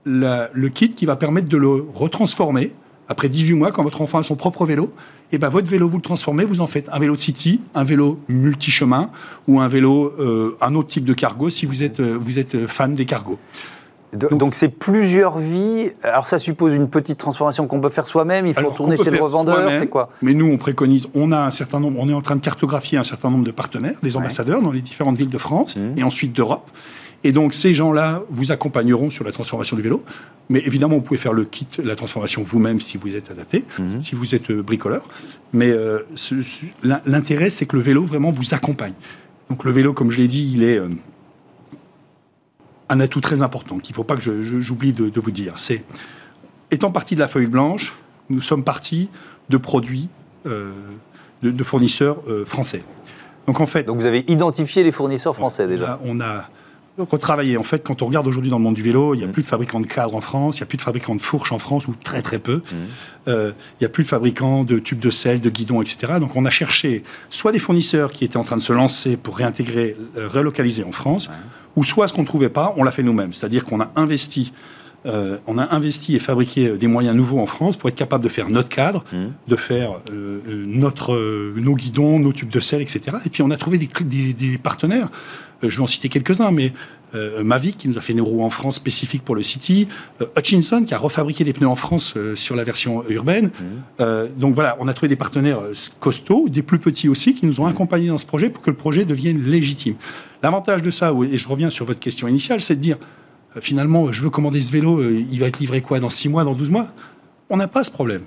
le 0.04 0.68
kit 0.68 0.88
qui 0.88 1.06
va 1.06 1.16
permettre 1.16 1.48
de 1.48 1.56
le 1.56 1.86
retransformer 1.94 2.72
après 3.10 3.28
18 3.28 3.54
mois, 3.54 3.72
quand 3.72 3.82
votre 3.82 4.00
enfant 4.00 4.18
a 4.18 4.22
son 4.22 4.36
propre 4.36 4.64
vélo, 4.64 4.94
et 5.32 5.36
eh 5.36 5.38
ben 5.38 5.48
votre 5.48 5.68
vélo, 5.68 5.88
vous 5.88 5.98
le 5.98 6.02
transformez, 6.02 6.44
vous 6.44 6.60
en 6.60 6.66
faites 6.66 6.88
un 6.92 6.98
vélo 6.98 7.16
de 7.16 7.20
city, 7.20 7.60
un 7.74 7.84
vélo 7.84 8.20
multi-chemin 8.28 9.10
ou 9.46 9.60
un 9.60 9.68
vélo, 9.68 10.14
euh, 10.18 10.56
un 10.60 10.74
autre 10.74 10.88
type 10.88 11.04
de 11.04 11.12
cargo 11.12 11.50
si 11.50 11.66
vous 11.66 11.82
êtes, 11.82 12.00
euh, 12.00 12.18
vous 12.20 12.38
êtes 12.38 12.66
fan 12.66 12.92
des 12.92 13.04
cargos. 13.04 13.38
Donc 14.12 14.54
c'est 14.54 14.68
plusieurs 14.68 15.38
vies. 15.38 15.90
Alors 16.02 16.26
ça 16.26 16.38
suppose 16.38 16.72
une 16.72 16.88
petite 16.88 17.18
transformation 17.18 17.66
qu'on 17.66 17.80
peut 17.80 17.90
faire 17.90 18.08
soi-même. 18.08 18.46
Il 18.46 18.54
faut 18.54 18.70
tourner 18.70 18.96
chez 18.96 19.10
le 19.10 19.22
revendeur. 19.22 19.68
C'est 19.68 19.86
quoi? 19.86 20.10
Mais 20.22 20.34
nous 20.34 20.46
on 20.46 20.56
préconise. 20.56 21.06
On 21.14 21.30
a 21.30 21.46
un 21.46 21.50
certain 21.50 21.78
nombre. 21.78 22.00
On 22.00 22.08
est 22.08 22.14
en 22.14 22.22
train 22.22 22.36
de 22.36 22.40
cartographier 22.40 22.98
un 22.98 23.04
certain 23.04 23.30
nombre 23.30 23.44
de 23.44 23.52
partenaires, 23.52 23.98
des 24.02 24.16
ambassadeurs 24.16 24.62
dans 24.62 24.72
les 24.72 24.80
différentes 24.80 25.16
villes 25.16 25.30
de 25.30 25.38
France 25.38 25.76
mmh. 25.76 25.98
et 25.98 26.02
ensuite 26.02 26.32
d'Europe. 26.32 26.68
Et 27.22 27.32
donc 27.32 27.54
ces 27.54 27.74
gens-là 27.74 28.22
vous 28.30 28.50
accompagneront 28.50 29.10
sur 29.10 29.24
la 29.24 29.32
transformation 29.32 29.76
du 29.76 29.82
vélo. 29.82 30.02
Mais 30.50 30.60
évidemment, 30.66 30.96
vous 30.96 31.02
pouvez 31.02 31.20
faire 31.20 31.32
le 31.32 31.44
kit, 31.44 31.68
la 31.82 31.94
transformation 31.94 32.42
vous-même 32.42 32.80
si 32.80 32.96
vous 32.96 33.14
êtes 33.14 33.30
adapté, 33.30 33.64
mhm. 33.78 34.02
si 34.02 34.16
vous 34.16 34.34
êtes 34.34 34.50
euh, 34.50 34.62
bricoleur. 34.62 35.08
Mais 35.52 35.70
euh, 35.70 36.00
l'intérêt, 37.06 37.50
c'est 37.50 37.66
que 37.66 37.76
le 37.76 37.82
vélo 37.82 38.04
vraiment 38.04 38.32
vous 38.32 38.52
accompagne. 38.52 38.94
Donc 39.48 39.64
le 39.64 39.70
vélo, 39.70 39.92
comme 39.92 40.10
je 40.10 40.18
l'ai 40.18 40.26
dit, 40.26 40.50
il 40.52 40.64
est 40.64 40.78
euh, 40.78 40.88
un 42.88 42.98
atout 42.98 43.20
très 43.20 43.42
important 43.42 43.78
qu'il 43.78 43.92
ne 43.92 43.96
faut 43.96 44.04
pas 44.04 44.16
que 44.16 44.42
j'oublie 44.60 44.92
de, 44.92 45.20
vous 45.20 45.30
dire. 45.30 45.54
C'est 45.58 45.84
étant 46.72 46.90
parti 46.90 47.14
de 47.14 47.20
la 47.20 47.28
feuille 47.28 47.46
blanche, 47.46 47.94
nous 48.28 48.42
sommes 48.42 48.64
partis 48.64 49.08
de 49.50 49.56
produits 49.56 50.08
de, 50.44 51.62
fournisseurs 51.62 52.22
français. 52.46 52.82
Donc 53.46 53.60
en 53.60 53.66
fait, 53.66 53.84
donc 53.84 53.98
vous 53.98 54.06
avez 54.06 54.24
identifié 54.26 54.82
les 54.82 54.90
fournisseurs 54.90 55.36
français 55.36 55.68
déjà. 55.68 56.00
On 56.04 56.20
a 56.20 56.48
retravailler. 56.98 57.56
En 57.56 57.62
fait, 57.62 57.84
quand 57.84 58.02
on 58.02 58.06
regarde 58.06 58.26
aujourd'hui 58.26 58.50
dans 58.50 58.58
le 58.58 58.64
monde 58.64 58.74
du 58.74 58.82
vélo, 58.82 59.14
il 59.14 59.18
n'y 59.18 59.24
a 59.24 59.26
mm. 59.26 59.32
plus 59.32 59.42
de 59.42 59.46
fabricants 59.46 59.80
de 59.80 59.86
cadres 59.86 60.14
en 60.14 60.20
France, 60.20 60.58
il 60.58 60.60
n'y 60.60 60.64
a 60.64 60.66
plus 60.66 60.76
de 60.76 60.82
fabricants 60.82 61.14
de 61.14 61.22
fourches 61.22 61.52
en 61.52 61.58
France, 61.58 61.88
ou 61.88 61.94
très 61.94 62.22
très 62.22 62.38
peu. 62.38 62.56
Mm. 62.56 62.74
Euh, 63.28 63.52
il 63.78 63.82
n'y 63.82 63.86
a 63.86 63.88
plus 63.88 64.04
de 64.04 64.08
fabricants 64.08 64.64
de 64.64 64.78
tubes 64.78 64.98
de 64.98 65.10
sel, 65.10 65.40
de 65.40 65.50
guidons, 65.50 65.82
etc. 65.82 66.14
Donc 66.20 66.36
on 66.36 66.44
a 66.44 66.50
cherché 66.50 67.02
soit 67.30 67.52
des 67.52 67.58
fournisseurs 67.58 68.12
qui 68.12 68.24
étaient 68.24 68.36
en 68.36 68.44
train 68.44 68.56
de 68.56 68.62
se 68.62 68.72
lancer 68.72 69.16
pour 69.16 69.36
réintégrer, 69.36 69.96
euh, 70.16 70.28
relocaliser 70.28 70.84
en 70.84 70.92
France, 70.92 71.30
ou 71.76 71.84
soit 71.84 72.08
ce 72.08 72.12
qu'on 72.12 72.22
ne 72.22 72.26
trouvait 72.26 72.48
pas, 72.48 72.74
on 72.76 72.84
l'a 72.84 72.90
fait 72.90 73.02
nous-mêmes. 73.02 73.32
C'est-à-dire 73.32 73.64
qu'on 73.64 73.80
a 73.80 73.90
investi 73.96 74.52
euh, 75.06 75.38
on 75.46 75.58
a 75.58 75.74
investi 75.74 76.14
et 76.14 76.18
fabriqué 76.18 76.76
des 76.76 76.86
moyens 76.86 77.16
nouveaux 77.16 77.38
en 77.38 77.46
France 77.46 77.76
pour 77.76 77.88
être 77.88 77.94
capable 77.94 78.24
de 78.24 78.28
faire 78.28 78.48
notre 78.48 78.68
cadre, 78.68 79.04
mm. 79.12 79.26
de 79.48 79.56
faire 79.56 80.00
notre, 80.12 81.52
nos 81.56 81.74
guidons, 81.74 82.18
nos 82.18 82.32
tubes 82.32 82.50
de 82.50 82.60
sel, 82.60 82.82
etc. 82.82 83.16
Et 83.24 83.30
puis 83.30 83.42
on 83.42 83.50
a 83.50 83.56
trouvé 83.56 83.78
des, 83.78 83.88
des 84.32 84.58
partenaires 84.58 85.08
euh, 85.64 85.70
je 85.70 85.76
vais 85.76 85.82
en 85.82 85.86
citer 85.86 86.08
quelques-uns, 86.08 86.50
mais 86.50 86.72
euh, 87.14 87.42
Mavic 87.42 87.76
qui 87.76 87.88
nous 87.88 87.98
a 87.98 88.00
fait 88.00 88.12
une 88.12 88.20
roue 88.20 88.42
en 88.42 88.50
France 88.50 88.76
spécifique 88.76 89.24
pour 89.24 89.34
le 89.34 89.42
City, 89.42 89.88
euh, 90.20 90.26
Hutchinson 90.38 90.84
qui 90.84 90.94
a 90.94 90.98
refabriqué 90.98 91.44
des 91.44 91.52
pneus 91.52 91.68
en 91.68 91.76
France 91.76 92.14
sur 92.36 92.54
la 92.54 92.64
version 92.64 93.02
urbaine. 93.08 93.50
Mmh. 93.98 94.04
donc 94.36 94.54
voilà, 94.54 94.76
on 94.80 94.88
a 94.88 94.94
trouvé 94.94 95.08
des 95.08 95.16
partenaires 95.16 95.60
costauds, 95.98 96.48
des 96.48 96.62
plus 96.62 96.78
petits 96.78 97.08
aussi, 97.08 97.34
qui 97.34 97.46
nous 97.46 97.60
ont 97.60 97.66
mmh. 97.66 97.70
accompagnés 97.70 98.08
dans 98.08 98.18
ce 98.18 98.26
projet 98.26 98.50
pour 98.50 98.62
que 98.62 98.70
le 98.70 98.76
projet 98.76 99.04
devienne 99.04 99.42
légitime. 99.42 99.94
L'avantage 100.42 100.82
de 100.82 100.90
ça, 100.90 101.12
et 101.30 101.38
je 101.38 101.48
reviens 101.48 101.70
sur 101.70 101.84
votre 101.84 102.00
question 102.00 102.28
initiale, 102.28 102.62
c'est 102.62 102.76
de 102.76 102.80
dire 102.80 102.96
finalement, 103.60 104.12
je 104.12 104.22
veux 104.22 104.30
commander 104.30 104.62
ce 104.62 104.72
vélo, 104.72 105.02
il 105.02 105.38
va 105.40 105.46
être 105.46 105.58
livré 105.58 105.80
quoi 105.80 106.00
dans 106.00 106.10
6 106.10 106.28
mois, 106.28 106.44
dans 106.44 106.54
12 106.54 106.70
mois? 106.70 106.88
On 107.48 107.56
n'a 107.56 107.68
pas 107.68 107.84
ce 107.84 107.90
problème. 107.90 108.22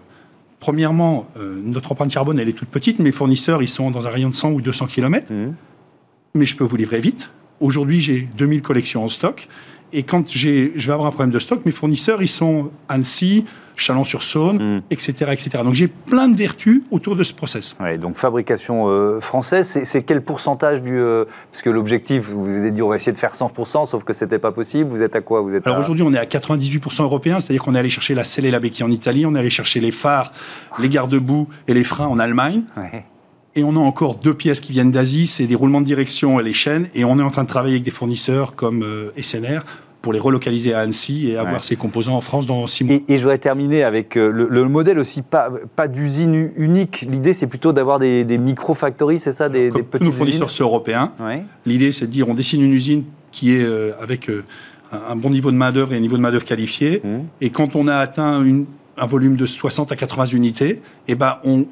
Premièrement, 0.59 1.27
notre 1.37 1.91
empreinte 1.91 2.11
carbone, 2.11 2.39
elle 2.39 2.49
est 2.49 2.53
toute 2.53 2.69
petite, 2.69 2.99
mes 2.99 3.11
fournisseurs, 3.11 3.61
ils 3.61 3.67
sont 3.67 3.91
dans 3.91 4.07
un 4.07 4.09
rayon 4.09 4.29
de 4.29 4.33
100 4.33 4.51
ou 4.51 4.61
200 4.61 4.87
km 4.87 5.31
mais 6.33 6.45
je 6.45 6.55
peux 6.55 6.63
vous 6.63 6.75
livrer 6.75 6.99
vite. 6.99 7.29
Aujourd'hui, 7.59 8.01
j'ai 8.01 8.27
2000 8.37 8.61
collections 8.61 9.03
en 9.03 9.07
stock. 9.07 9.47
Et 9.91 10.03
quand 10.03 10.29
je 10.29 10.49
vais 10.49 10.91
avoir 10.91 11.07
un 11.07 11.11
problème 11.11 11.31
de 11.31 11.39
stock, 11.39 11.65
mes 11.65 11.71
fournisseurs, 11.71 12.21
ils 12.21 12.27
sont 12.27 12.71
Annecy, 12.89 13.45
Chalon-sur-Saône, 13.75 14.81
etc., 14.91 15.13
hmm. 15.27 15.31
etc. 15.31 15.49
Donc 15.63 15.73
j'ai 15.73 15.87
plein 15.87 16.27
de 16.27 16.35
vertus 16.35 16.83
autour 16.91 17.15
de 17.15 17.23
ce 17.23 17.33
process. 17.33 17.75
Ouais, 17.79 17.97
donc 17.97 18.17
fabrication 18.17 18.87
euh, 18.87 19.19
française, 19.19 19.81
c'est 19.83 20.03
quel 20.03 20.21
pourcentage 20.21 20.81
du... 20.81 20.97
Euh, 20.97 21.25
parce 21.51 21.61
que 21.61 21.69
l'objectif, 21.69 22.29
vous 22.29 22.45
vous 22.45 22.59
avez 22.59 22.71
dit 22.71 22.81
on 22.81 22.89
va 22.89 22.95
essayer 22.95 23.11
de 23.11 23.17
faire 23.17 23.33
100%, 23.33 23.85
sauf 23.85 24.03
que 24.03 24.13
ce 24.13 24.25
n'était 24.25 24.39
pas 24.39 24.51
possible. 24.51 24.89
Vous 24.89 25.01
êtes 25.01 25.15
à 25.15 25.21
quoi? 25.21 25.41
Vous 25.41 25.55
êtes 25.55 25.65
Alors 25.65 25.79
aujourd'hui, 25.79 26.03
on 26.03 26.13
est 26.13 26.17
à 26.17 26.25
98% 26.25 27.03
européen, 27.03 27.39
c'est-à-dire 27.39 27.63
qu'on 27.63 27.75
est 27.75 27.79
allé 27.79 27.89
chercher 27.89 28.15
la 28.15 28.23
selle 28.23 28.45
et 28.45 28.51
la 28.51 28.59
béquille 28.59 28.85
en 28.85 28.91
Italie, 28.91 29.25
on 29.25 29.35
est 29.35 29.39
allé 29.39 29.49
chercher 29.49 29.79
les 29.79 29.91
phares, 29.91 30.31
les 30.79 30.89
garde-boue 30.89 31.47
et 31.67 31.73
les 31.73 31.83
freins 31.83 32.07
en 32.07 32.19
Allemagne. 32.19 32.61
Ouais. 32.77 33.05
Et 33.55 33.63
on 33.63 33.75
a 33.75 33.79
encore 33.79 34.15
deux 34.15 34.33
pièces 34.33 34.59
qui 34.59 34.71
viennent 34.71 34.91
d'Asie, 34.91 35.27
c'est 35.27 35.45
des 35.45 35.55
roulements 35.55 35.81
de 35.81 35.85
direction 35.85 36.39
et 36.39 36.43
les 36.43 36.53
chaînes. 36.53 36.87
Et 36.95 37.05
on 37.05 37.19
est 37.19 37.23
en 37.23 37.29
train 37.29 37.43
de 37.43 37.47
travailler 37.47 37.75
avec 37.75 37.83
des 37.83 37.91
fournisseurs 37.91 38.55
comme 38.55 38.81
euh, 38.81 39.11
SNR 39.21 39.63
pour 40.03 40.11
les 40.11 40.19
relocaliser 40.19 40.73
à 40.73 40.81
Annecy 40.81 41.29
et 41.29 41.37
avoir 41.37 41.63
ces 41.63 41.77
composants 41.77 42.15
en 42.15 42.21
France 42.21 42.45
dans 42.45 42.67
six 42.67 42.83
mois. 42.83 42.97
Et, 43.07 43.17
je 43.17 43.23
voudrais 43.23 43.37
terminer 43.37 43.83
avec 43.83 44.17
euh, 44.17 44.29
le, 44.29 44.63
modèle 44.65 44.99
aussi, 44.99 45.21
pas, 45.21 45.49
pas 45.77 45.87
d'usine 45.87 46.51
unique. 46.57 47.07
L'idée, 47.09 47.31
c'est 47.31 47.47
plutôt 47.47 47.71
d'avoir 47.71 47.99
des, 47.99 48.25
micro-factories, 48.37 49.19
c'est 49.19 49.31
ça 49.31 49.47
des, 49.47 49.71
des 49.71 49.81
petits 49.81 50.03
Nos 50.03 50.11
fournisseurs 50.11 50.51
sont 50.51 50.65
européens. 50.65 51.13
L'idée, 51.65 51.93
c'est 51.93 52.07
de 52.07 52.11
dire 52.11 52.27
on 52.27 52.33
dessine 52.33 52.61
une 52.61 52.73
usine 52.73 53.05
qui 53.31 53.55
est 53.55 53.63
euh, 53.63 53.93
avec 54.01 54.29
un 54.91 55.15
bon 55.15 55.29
niveau 55.29 55.51
de 55.51 55.55
main-d'œuvre 55.55 55.93
et 55.93 55.95
un 55.95 56.01
niveau 56.01 56.17
de 56.17 56.21
main-d'œuvre 56.21 56.45
qualifié. 56.45 57.01
Mmh. 57.01 57.07
Et 57.39 57.49
quand 57.49 57.77
on 57.77 57.87
a 57.87 57.95
atteint 57.95 58.43
une, 58.43 58.65
un 58.97 59.05
volume 59.05 59.37
de 59.37 59.45
60 59.45 59.91
à 59.91 59.95
80 59.95 60.25
unités, 60.27 60.69
et 60.69 60.81
eh 61.09 61.15
ben 61.15 61.37
on, 61.43 61.65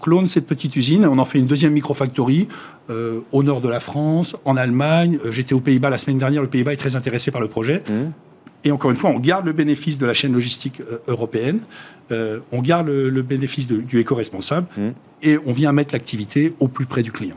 clone 0.00 0.28
cette 0.28 0.46
petite 0.46 0.76
usine, 0.76 1.06
on 1.06 1.18
en 1.18 1.24
fait 1.24 1.38
une 1.38 1.46
deuxième 1.46 1.72
microfactory 1.72 2.48
euh, 2.90 3.20
au 3.32 3.42
nord 3.42 3.60
de 3.60 3.68
la 3.68 3.80
France, 3.80 4.36
en 4.44 4.56
Allemagne. 4.56 5.18
Euh, 5.24 5.32
j'étais 5.32 5.54
aux 5.54 5.60
Pays-Bas 5.60 5.90
la 5.90 5.98
semaine 5.98 6.18
dernière, 6.18 6.42
le 6.42 6.48
Pays-Bas 6.48 6.72
est 6.72 6.76
très 6.76 6.94
intéressé 6.94 7.30
par 7.30 7.40
le 7.40 7.48
projet. 7.48 7.82
Mmh. 7.88 8.12
Et 8.64 8.70
encore 8.70 8.90
une 8.90 8.96
fois, 8.96 9.10
on 9.10 9.18
garde 9.18 9.46
le 9.46 9.52
bénéfice 9.52 9.98
de 9.98 10.06
la 10.06 10.14
chaîne 10.14 10.32
logistique 10.32 10.80
euh, 10.80 10.98
européenne, 11.08 11.60
on 12.10 12.62
garde 12.62 12.88
le, 12.88 13.22
bénéfice 13.22 13.66
du 13.66 14.00
éco-responsable, 14.00 14.66
mmh. 14.76 14.88
et 15.22 15.38
on 15.44 15.52
vient 15.52 15.72
mettre 15.72 15.92
l'activité 15.92 16.54
au 16.58 16.68
plus 16.68 16.86
près 16.86 17.02
du 17.02 17.12
client. 17.12 17.36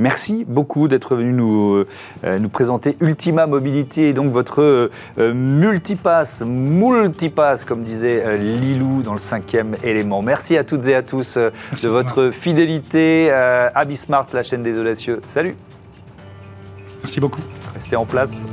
Merci 0.00 0.46
beaucoup 0.48 0.88
d'être 0.88 1.14
venu 1.14 1.32
nous, 1.32 1.84
euh, 2.24 2.38
nous 2.38 2.48
présenter 2.48 2.96
Ultima 3.00 3.46
Mobility 3.46 4.02
et 4.04 4.12
donc 4.14 4.32
votre 4.32 4.62
euh, 4.62 5.34
multipass, 5.34 6.42
multipass, 6.46 7.66
comme 7.66 7.82
disait 7.82 8.24
euh, 8.24 8.38
Lilou 8.38 9.02
dans 9.02 9.12
le 9.12 9.18
cinquième 9.18 9.76
élément. 9.84 10.22
Merci 10.22 10.56
à 10.56 10.64
toutes 10.64 10.86
et 10.88 10.94
à 10.94 11.02
tous 11.02 11.36
de 11.36 11.88
votre 11.88 12.30
fidélité 12.30 13.30
à 13.30 13.84
Bismart, 13.84 14.26
la 14.32 14.42
chaîne 14.42 14.62
des 14.62 14.78
audacieux. 14.78 15.20
Salut 15.26 15.54
Merci 17.02 17.20
beaucoup. 17.20 17.42
Restez 17.74 17.96
en 17.96 18.06
place. 18.06 18.46